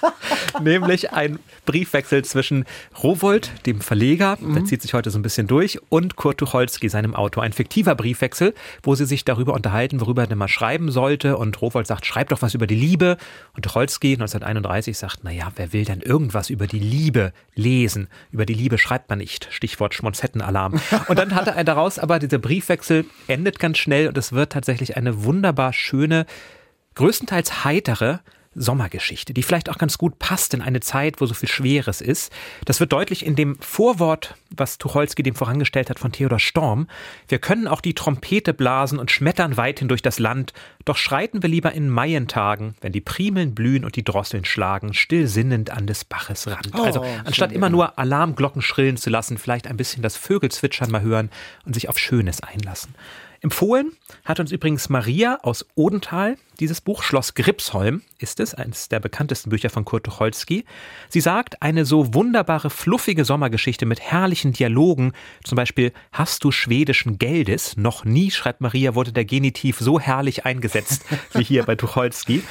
[0.63, 1.37] Nämlich ein
[1.67, 2.65] Briefwechsel zwischen
[3.03, 4.55] Rowold, dem Verleger, mhm.
[4.55, 7.43] der zieht sich heute so ein bisschen durch, und Kurt Tucholsky, seinem Autor.
[7.43, 11.37] Ein fiktiver Briefwechsel, wo sie sich darüber unterhalten, worüber er denn mal schreiben sollte.
[11.37, 13.17] Und Rowold sagt, schreib doch was über die Liebe.
[13.53, 18.07] Und Tucholsky 1931 sagt, naja, wer will denn irgendwas über die Liebe lesen?
[18.31, 19.53] Über die Liebe schreibt man nicht nicht.
[19.53, 20.79] Stichwort Schmonzettenalarm.
[21.07, 24.97] Und dann hatte er daraus aber dieser Briefwechsel endet ganz schnell und es wird tatsächlich
[24.97, 26.25] eine wunderbar schöne,
[26.95, 28.19] größtenteils heitere
[28.55, 32.31] Sommergeschichte, die vielleicht auch ganz gut passt in eine Zeit, wo so viel Schweres ist.
[32.65, 36.87] Das wird deutlich in dem Vorwort, was Tucholsky dem vorangestellt hat von Theodor Storm.
[37.27, 40.53] Wir können auch die Trompete blasen und schmettern weithin durch das Land,
[40.85, 45.27] doch schreiten wir lieber in Maientagen, wenn die Primeln blühen und die Drosseln schlagen, still
[45.27, 46.71] sinnend an des Baches Rand.
[46.73, 51.01] Oh, also anstatt immer nur Alarmglocken schrillen zu lassen, vielleicht ein bisschen das Vögelzwitschern mal
[51.01, 51.29] hören
[51.65, 52.95] und sich auf Schönes einlassen.
[53.45, 53.91] Empfohlen
[54.23, 56.37] hat uns übrigens Maria aus Odenthal.
[56.61, 60.63] Dieses Buch Schloss Gripsholm ist es, eines der bekanntesten Bücher von Kurt Tucholsky.
[61.09, 65.11] Sie sagt, eine so wunderbare, fluffige Sommergeschichte mit herrlichen Dialogen,
[65.43, 67.75] zum Beispiel Hast du schwedischen Geldes?
[67.75, 71.03] Noch nie, schreibt Maria, wurde der Genitiv so herrlich eingesetzt
[71.33, 72.41] wie hier bei Tucholsky,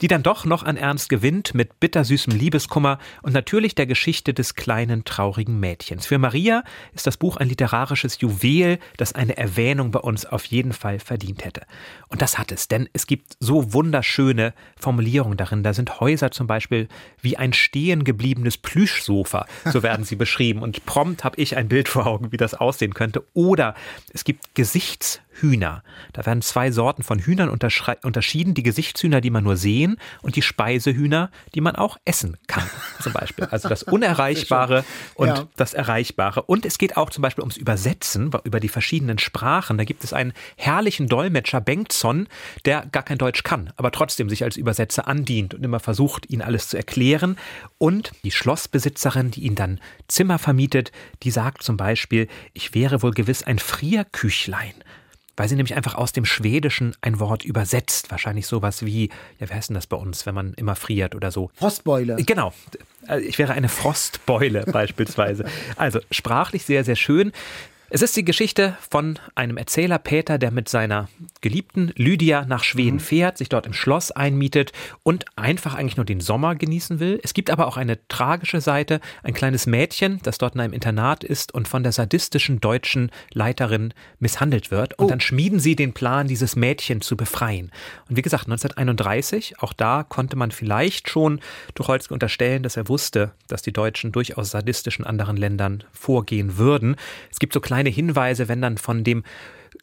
[0.00, 4.56] die dann doch noch an Ernst gewinnt mit bittersüßem Liebeskummer und natürlich der Geschichte des
[4.56, 6.06] kleinen, traurigen Mädchens.
[6.06, 10.72] Für Maria ist das Buch ein literarisches Juwel, das eine Erwähnung bei uns auf jeden
[10.72, 11.62] Fall verdient hätte.
[12.08, 15.62] Und das hat es, denn es gibt so wunderschöne Formulierungen darin.
[15.62, 16.88] Da sind Häuser zum Beispiel
[17.20, 20.62] wie ein stehen gebliebenes Plüschsofa, so werden sie beschrieben.
[20.62, 23.24] Und prompt habe ich ein Bild vor Augen, wie das aussehen könnte.
[23.34, 23.74] Oder
[24.12, 25.82] es gibt Gesichts Hühner.
[26.12, 28.54] Da werden zwei Sorten von Hühnern unterschieden.
[28.54, 32.68] Die Gesichtshühner, die man nur sehen und die Speisehühner, die man auch essen kann,
[33.00, 33.46] zum Beispiel.
[33.46, 34.84] Also das Unerreichbare
[35.14, 35.48] und ja.
[35.56, 36.42] das Erreichbare.
[36.42, 39.78] Und es geht auch zum Beispiel ums Übersetzen über die verschiedenen Sprachen.
[39.78, 42.28] Da gibt es einen herrlichen Dolmetscher, Bengtson,
[42.64, 46.42] der gar kein Deutsch kann, aber trotzdem sich als Übersetzer andient und immer versucht, ihnen
[46.42, 47.36] alles zu erklären.
[47.78, 53.12] Und die Schlossbesitzerin, die ihn dann Zimmer vermietet, die sagt zum Beispiel, ich wäre wohl
[53.12, 54.74] gewiss ein Frierküchlein
[55.36, 58.10] weil sie nämlich einfach aus dem Schwedischen ein Wort übersetzt.
[58.10, 61.30] Wahrscheinlich sowas wie, ja, wie heißt denn das bei uns, wenn man immer friert oder
[61.30, 61.50] so?
[61.54, 62.16] Frostbeule.
[62.16, 62.52] Genau.
[63.20, 65.44] Ich wäre eine Frostbeule beispielsweise.
[65.76, 67.32] Also sprachlich sehr, sehr schön.
[67.94, 71.10] Es ist die Geschichte von einem Erzähler Peter, der mit seiner
[71.42, 73.00] Geliebten Lydia nach Schweden mhm.
[73.00, 74.72] fährt, sich dort im Schloss einmietet
[75.02, 77.20] und einfach eigentlich nur den Sommer genießen will.
[77.22, 81.22] Es gibt aber auch eine tragische Seite, ein kleines Mädchen, das dort in einem Internat
[81.22, 84.98] ist und von der sadistischen deutschen Leiterin misshandelt wird.
[84.98, 85.08] Und oh.
[85.10, 87.72] dann schmieden sie den Plan, dieses Mädchen zu befreien.
[88.08, 91.40] Und wie gesagt, 1931, auch da konnte man vielleicht schon
[91.74, 96.96] Tucholsky unterstellen, dass er wusste, dass die Deutschen durchaus sadistisch in anderen Ländern vorgehen würden.
[97.30, 99.24] Es gibt so kleine kleine Hinweise, wenn dann von dem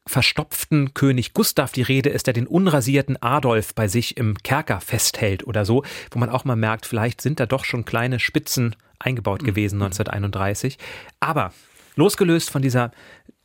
[0.07, 5.45] verstopften König Gustav die Rede ist, der den unrasierten Adolf bei sich im Kerker festhält
[5.45, 9.43] oder so, wo man auch mal merkt, vielleicht sind da doch schon kleine Spitzen eingebaut
[9.43, 9.83] gewesen mhm.
[9.83, 10.77] 1931.
[11.19, 11.51] Aber
[11.95, 12.91] losgelöst von dieser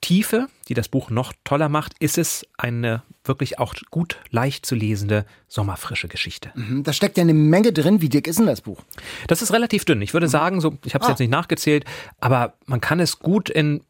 [0.00, 4.74] Tiefe, die das Buch noch toller macht, ist es eine wirklich auch gut leicht zu
[4.74, 6.52] lesende, sommerfrische Geschichte.
[6.54, 8.02] Mhm, da steckt ja eine Menge drin.
[8.02, 8.82] Wie dick ist denn das Buch?
[9.26, 10.02] Das ist relativ dünn.
[10.02, 10.30] Ich würde mhm.
[10.30, 11.12] sagen, so, ich habe es ah.
[11.12, 11.84] jetzt nicht nachgezählt,
[12.20, 13.82] aber man kann es gut in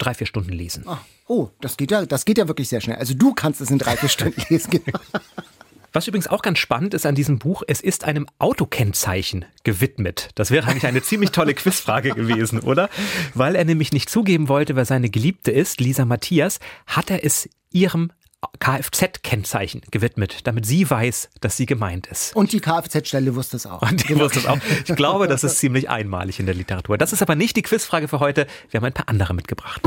[0.00, 0.84] drei, vier Stunden lesen.
[0.86, 2.96] Ach, oh, das geht ja, das geht ja wirklich sehr schnell.
[2.96, 4.70] Also du kannst es in drei, vier Stunden lesen.
[4.70, 4.98] Genau.
[5.92, 10.30] Was übrigens auch ganz spannend ist an diesem Buch, es ist einem Autokennzeichen gewidmet.
[10.36, 12.88] Das wäre eigentlich eine ziemlich tolle Quizfrage gewesen, oder?
[13.34, 17.48] Weil er nämlich nicht zugeben wollte, wer seine Geliebte ist, Lisa Matthias, hat er es
[17.72, 18.12] ihrem
[18.58, 22.34] Kfz-Kennzeichen gewidmet, damit sie weiß, dass sie gemeint ist.
[22.34, 23.82] Und die Kfz-Stelle wusste es auch.
[23.82, 24.58] Und die wusste es auch.
[24.86, 26.98] Ich glaube, das ist ziemlich einmalig in der Literatur.
[26.98, 28.46] Das ist aber nicht die Quizfrage für heute.
[28.70, 29.82] Wir haben ein paar andere mitgebracht.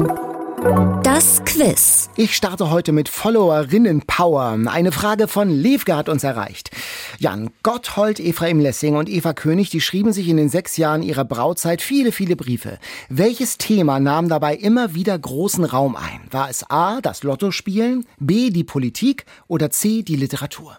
[1.04, 2.10] Das Quiz.
[2.16, 4.60] Ich starte heute mit Followerinnen-Power.
[4.68, 6.72] Eine Frage von Levke hat uns erreicht.
[7.20, 11.26] Jan Gotthold, Ephraim Lessing und Eva König, die schrieben sich in den sechs Jahren ihrer
[11.26, 12.80] Brautzeit viele, viele Briefe.
[13.10, 16.22] Welches Thema nahm dabei immer wieder großen Raum ein?
[16.32, 20.78] War es A, das Lottospielen, B, die Politik oder C, die Literatur?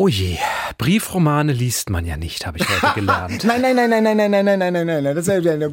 [0.00, 0.38] Oh je,
[0.76, 3.42] Briefromane liest man ja nicht, habe ich heute gelernt.
[3.42, 5.70] nein, nein, nein, nein, nein, nein, nein, nein, nein, nein, nein, das ist eine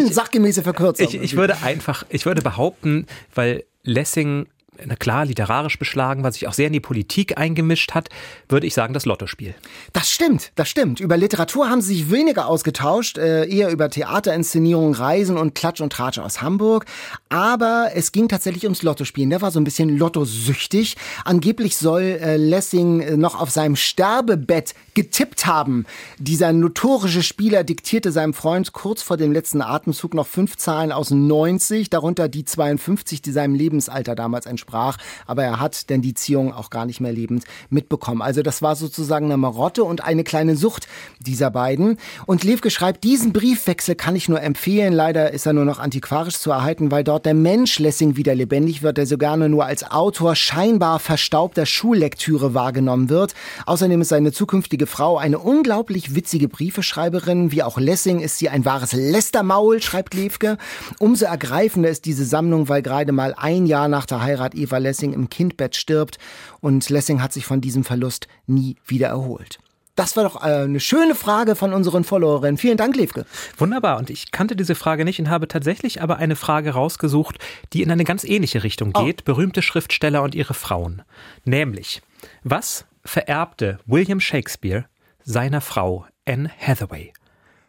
[0.00, 1.06] unsachgemäße Verkürzung.
[1.06, 4.48] Ich, ich würde einfach, ich würde behaupten, weil Lessing
[4.98, 8.08] klar, literarisch beschlagen, was sich auch sehr in die Politik eingemischt hat,
[8.48, 9.54] würde ich sagen, das Lottospiel.
[9.92, 11.00] Das stimmt, das stimmt.
[11.00, 15.92] Über Literatur haben sie sich weniger ausgetauscht, äh, eher über Theaterinszenierungen, Reisen und Klatsch und
[15.92, 16.86] Tratsch aus Hamburg.
[17.28, 19.30] Aber es ging tatsächlich ums Lottospielen.
[19.30, 20.96] Der war so ein bisschen lottosüchtig.
[21.24, 25.86] Angeblich soll äh, Lessing äh, noch auf seinem Sterbebett getippt haben.
[26.18, 31.10] Dieser notorische Spieler diktierte seinem Freund kurz vor dem letzten Atemzug noch fünf Zahlen aus
[31.10, 34.96] 90, darunter die 52, die seinem Lebensalter damals entsprachen sprach,
[35.26, 38.20] aber er hat denn die Ziehung auch gar nicht mehr lebend mitbekommen.
[38.20, 40.88] Also das war sozusagen eine Marotte und eine kleine Sucht
[41.20, 41.98] dieser beiden.
[42.26, 44.92] Und Levke schreibt, diesen Briefwechsel kann ich nur empfehlen.
[44.92, 48.82] Leider ist er nur noch antiquarisch zu erhalten, weil dort der Mensch Lessing wieder lebendig
[48.82, 53.34] wird, der so gerne nur als Autor scheinbar verstaubter Schullektüre wahrgenommen wird.
[53.66, 57.52] Außerdem ist seine zukünftige Frau eine unglaublich witzige Briefeschreiberin.
[57.52, 60.58] Wie auch Lessing ist sie ein wahres Lästermaul, schreibt Levke.
[60.98, 65.12] Umso ergreifender ist diese Sammlung, weil gerade mal ein Jahr nach der Heirat Eva Lessing
[65.12, 66.18] im Kindbett stirbt
[66.60, 69.58] und Lessing hat sich von diesem Verlust nie wieder erholt.
[69.96, 72.58] Das war doch äh, eine schöne Frage von unseren Followerinnen.
[72.58, 73.24] Vielen Dank, Levke.
[73.56, 73.96] Wunderbar.
[73.96, 77.38] Und ich kannte diese Frage nicht und habe tatsächlich aber eine Frage rausgesucht,
[77.72, 79.04] die in eine ganz ähnliche Richtung oh.
[79.04, 79.22] geht.
[79.22, 79.24] Oh.
[79.24, 81.02] Berühmte Schriftsteller und ihre Frauen.
[81.44, 82.02] Nämlich,
[82.44, 84.84] was vererbte William Shakespeare
[85.24, 87.14] seiner Frau Anne Hathaway?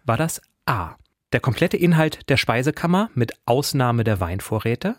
[0.03, 0.95] War das A.
[1.31, 4.95] Der komplette Inhalt der Speisekammer mit Ausnahme der Weinvorräte?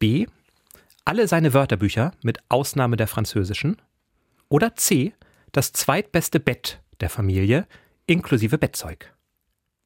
[0.00, 0.26] B
[1.04, 3.76] alle seine Wörterbücher mit Ausnahme der französischen.
[4.48, 5.14] Oder C,
[5.52, 7.66] das zweitbeste Bett der Familie
[8.06, 9.14] inklusive Bettzeug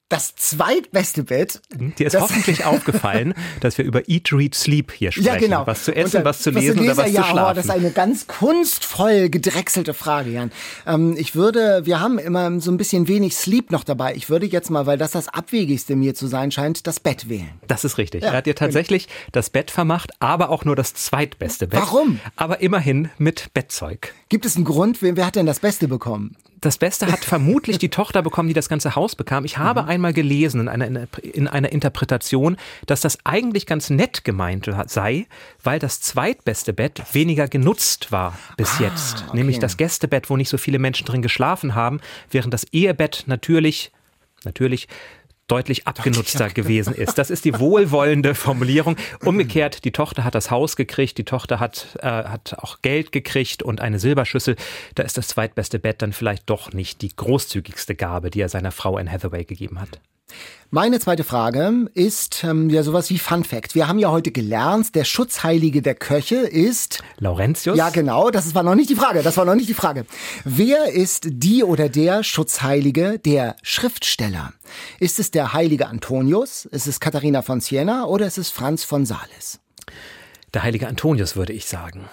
[0.08, 1.60] das zweitbeste Bett.
[1.98, 5.26] Dir ist hoffentlich aufgefallen, dass wir über Eat, Read, Sleep hier sprechen.
[5.26, 5.66] Ja, genau.
[5.66, 7.50] Was zu essen, was zu lesen oder was ja, zu schlafen.
[7.50, 10.52] Oh, das ist eine ganz kunstvoll gedrechselte Frage, Jan.
[10.86, 14.14] Ähm, ich würde, wir haben immer so ein bisschen wenig Sleep noch dabei.
[14.14, 17.50] Ich würde jetzt mal, weil das das Abwegigste mir zu sein scheint, das Bett wählen.
[17.66, 18.22] Das ist richtig.
[18.22, 19.18] Ja, er hat dir tatsächlich genau.
[19.32, 21.80] das Bett vermacht, aber auch nur das zweitbeste Bett.
[21.80, 22.20] Warum?
[22.36, 24.14] Aber immerhin mit Bettzeug.
[24.28, 26.36] Gibt es einen Grund, wer hat denn das Beste bekommen?
[26.60, 29.44] Das Beste hat vermutlich die Tochter bekommen, die das ganze Haus bekam.
[29.44, 29.88] Ich habe mhm.
[29.88, 35.26] einmal gelesen in einer, in einer Interpretation, dass das eigentlich ganz nett gemeint sei,
[35.62, 39.24] weil das zweitbeste Bett weniger genutzt war bis ah, jetzt.
[39.28, 39.36] Okay.
[39.36, 42.00] Nämlich das Gästebett, wo nicht so viele Menschen drin geschlafen haben,
[42.30, 43.92] während das Ehebett natürlich
[44.46, 44.88] natürlich
[45.48, 47.18] deutlich abgenutzter gewesen ist.
[47.18, 48.96] Das ist die wohlwollende Formulierung.
[49.24, 53.62] Umgekehrt, die Tochter hat das Haus gekriegt, die Tochter hat, äh, hat auch Geld gekriegt
[53.62, 54.56] und eine Silberschüssel.
[54.94, 58.72] Da ist das zweitbeste Bett dann vielleicht doch nicht die großzügigste Gabe, die er seiner
[58.72, 60.00] Frau Anne Hathaway gegeben hat.
[60.70, 63.74] Meine zweite Frage ist ähm, ja sowas wie Fun Fact.
[63.74, 67.78] Wir haben ja heute gelernt, der Schutzheilige der Köche ist Laurentius.
[67.78, 68.30] Ja, genau.
[68.30, 69.22] Das war noch nicht die Frage.
[69.22, 70.06] Das war noch nicht die Frage.
[70.44, 74.52] Wer ist die oder der Schutzheilige der Schriftsteller?
[74.98, 76.64] Ist es der heilige Antonius?
[76.64, 79.60] Ist es Katharina von Siena oder ist es Franz von Sales?
[80.52, 82.08] Der heilige Antonius, würde ich sagen.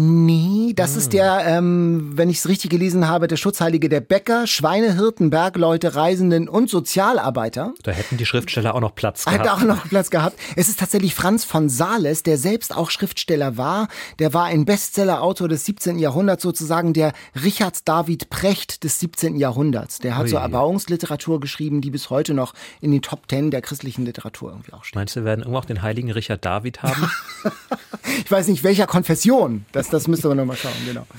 [0.00, 0.98] Nee, das hm.
[0.98, 5.96] ist der, ähm, wenn ich es richtig gelesen habe, der Schutzheilige der Bäcker, Schweinehirten, Bergleute,
[5.96, 7.74] Reisenden und Sozialarbeiter.
[7.82, 9.40] Da hätten die Schriftsteller auch noch Platz gehabt.
[9.40, 10.38] Hätte auch noch Platz gehabt.
[10.54, 13.88] Es ist tatsächlich Franz von Sales, der selbst auch Schriftsteller war.
[14.20, 15.98] Der war ein Bestsellerautor des 17.
[15.98, 19.34] Jahrhunderts, sozusagen der Richard David Precht des 17.
[19.34, 19.98] Jahrhunderts.
[19.98, 20.28] Der hat Ui.
[20.28, 24.74] so Erbauungsliteratur geschrieben, die bis heute noch in den Top Ten der christlichen Literatur irgendwie
[24.74, 24.94] auch steht.
[24.94, 27.10] Meinst du, wir werden irgendwo auch den heiligen Richard David haben?
[28.24, 29.66] ich weiß nicht, welcher Konfession.
[29.72, 31.06] Das das, das müsste man nochmal schauen, genau.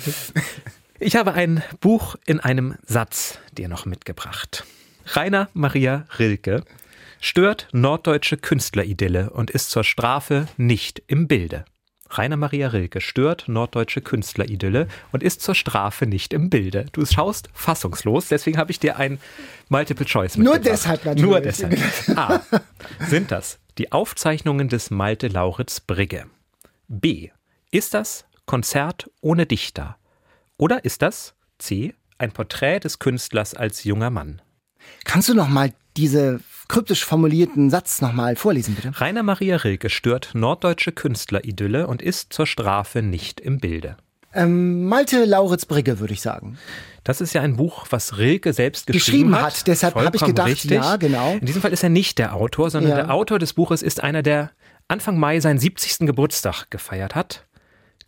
[1.02, 4.66] Ich habe ein Buch in einem Satz dir noch mitgebracht.
[5.06, 6.66] Rainer Maria Rilke
[7.22, 11.64] stört norddeutsche Künstleridylle und ist zur Strafe nicht im Bilde.
[12.10, 16.88] Rainer Maria Rilke stört norddeutsche Künstleridylle und ist zur Strafe nicht im Bilde.
[16.92, 19.20] Du schaust fassungslos, deswegen habe ich dir ein
[19.70, 20.66] Multiple Choice mitgebracht.
[20.66, 21.30] Nur deshalb natürlich.
[21.30, 21.80] Nur deshalb.
[22.18, 22.42] A.
[23.08, 26.26] Sind das die Aufzeichnungen des Malte Lauritz Brigge?
[26.88, 27.30] B.
[27.72, 29.98] Ist das Konzert ohne Dichter?
[30.58, 31.94] Oder ist das C.
[32.18, 34.42] Ein Porträt des Künstlers als junger Mann?
[35.06, 38.92] Kannst du noch mal diese kryptisch formulierten Satz noch mal vorlesen, bitte?
[39.00, 43.98] Rainer Maria Rilke stört norddeutsche Künstleridylle und ist zur Strafe nicht im Bilde.
[44.34, 46.58] Ähm, Malte Lauritz Brigge, würde ich sagen.
[47.04, 49.68] Das ist ja ein Buch, was Rilke selbst geschrieben, geschrieben hat.
[49.68, 50.72] Deshalb habe ich gedacht, richtig.
[50.72, 51.34] ja, genau.
[51.34, 52.96] In diesem Fall ist er nicht der Autor, sondern Ja.
[52.98, 54.50] der Autor des Buches ist einer, der
[54.88, 56.08] Anfang Mai seinen 70.
[56.08, 57.46] Geburtstag gefeiert hat.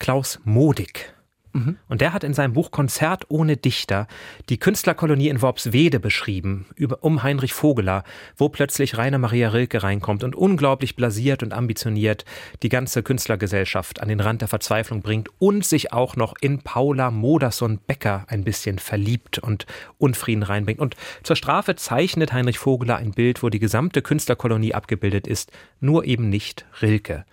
[0.01, 1.13] Klaus Modig.
[1.53, 1.77] Mhm.
[1.87, 4.07] Und der hat in seinem Buch Konzert ohne Dichter
[4.49, 8.03] die Künstlerkolonie in Worpswede beschrieben, über, um Heinrich Vogeler,
[8.35, 12.25] wo plötzlich Rainer Maria Rilke reinkommt und unglaublich blasiert und ambitioniert
[12.63, 17.11] die ganze Künstlergesellschaft an den Rand der Verzweiflung bringt und sich auch noch in Paula
[17.11, 19.67] Modersohn-Becker ein bisschen verliebt und
[19.99, 20.79] Unfrieden reinbringt.
[20.79, 26.05] Und zur Strafe zeichnet Heinrich Vogeler ein Bild, wo die gesamte Künstlerkolonie abgebildet ist, nur
[26.05, 27.23] eben nicht Rilke.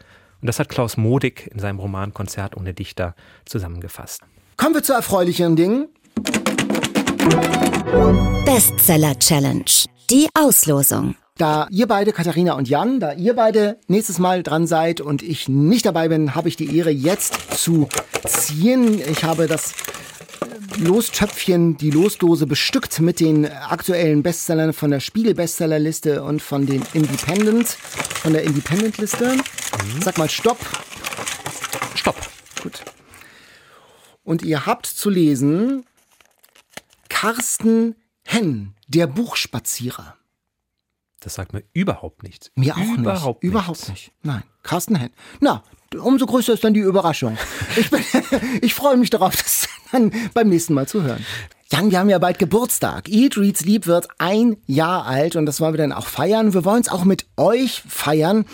[0.41, 3.15] Und das hat Klaus Modig in seinem Roman Konzert ohne Dichter
[3.45, 4.23] zusammengefasst.
[4.57, 5.89] Kommen wir zu erfreulicheren Dingen.
[8.45, 9.65] Bestseller Challenge.
[10.11, 11.17] Die Auslosung.
[11.37, 15.49] Da ihr beide, Katharina und Jan, da ihr beide nächstes Mal dran seid und ich
[15.49, 17.89] nicht dabei bin, habe ich die Ehre jetzt zu
[18.27, 19.01] ziehen.
[19.01, 19.73] Ich habe das
[20.79, 27.69] Lostöpfchen, die Losdose bestückt mit den aktuellen Bestsellern von der Spiegel-Bestsellerliste und von den Independent,
[27.69, 29.37] von der Independent-Liste.
[30.03, 30.59] Sag mal Stopp.
[31.95, 32.17] Stopp.
[32.63, 32.85] Gut.
[34.23, 35.85] Und ihr habt zu lesen
[37.09, 40.17] Carsten Henn, der Buchspazierer.
[41.21, 42.53] Das sagt mir überhaupt nichts.
[42.55, 43.51] Mir auch überhaupt nicht.
[43.51, 44.13] Überhaupt nicht.
[44.23, 45.11] Nein, Carsten Henn.
[45.41, 45.65] Na,
[46.01, 47.37] umso größer ist dann die Überraschung.
[47.77, 48.05] Ich, bin,
[48.63, 51.25] ich freue mich darauf, das dann beim nächsten Mal zu hören.
[51.71, 53.09] Jan, wir haben ja bald Geburtstag.
[53.09, 56.55] Eat, Read, Sleep wird ein Jahr alt und das wollen wir dann auch feiern.
[56.55, 58.47] Wir wollen es auch mit euch feiern.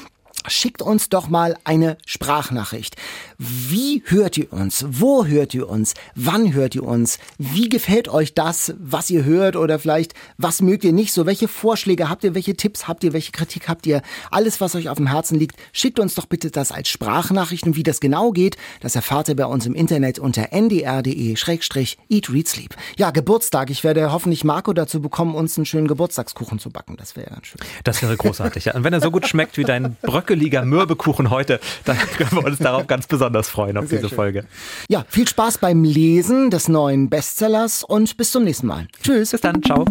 [0.49, 2.97] Schickt uns doch mal eine Sprachnachricht.
[3.39, 4.85] Wie hört ihr uns?
[4.89, 5.95] Wo hört ihr uns?
[6.14, 7.18] Wann hört ihr uns?
[7.39, 9.57] Wie gefällt euch das, was ihr hört?
[9.57, 11.26] Oder vielleicht, was mögt ihr nicht so?
[11.26, 12.35] Welche Vorschläge habt ihr?
[12.35, 13.12] Welche Tipps habt ihr?
[13.12, 14.03] Welche Kritik habt ihr?
[14.30, 17.66] Alles, was euch auf dem Herzen liegt, schickt uns doch bitte das als Sprachnachricht.
[17.66, 22.49] Und wie das genau geht, das erfahrt ihr bei uns im Internet unter ndr.de-eat, read,
[22.49, 22.76] sleep.
[22.97, 23.70] Ja, Geburtstag.
[23.70, 26.97] Ich werde hoffentlich Marco dazu bekommen, uns einen schönen Geburtstagskuchen zu backen.
[26.97, 27.61] Das wäre ganz schön.
[27.82, 28.74] Das wäre großartig.
[28.74, 32.59] Und wenn er so gut schmeckt wie dein bröckeliger Mürbekuchen heute, dann können wir uns
[32.59, 34.16] darauf ganz besonders freuen auf Sehr diese schön.
[34.16, 34.45] Folge.
[34.89, 38.87] Ja, viel Spaß beim Lesen des neuen Bestsellers und bis zum nächsten Mal.
[39.03, 39.30] Tschüss.
[39.32, 39.85] Bis dann, ciao.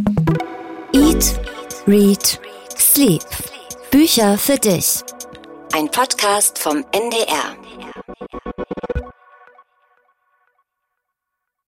[0.93, 1.39] Eat,
[1.87, 2.39] Read,
[2.77, 3.23] Sleep.
[3.91, 5.01] Bücher für dich.
[5.73, 7.62] Ein Podcast vom NDR.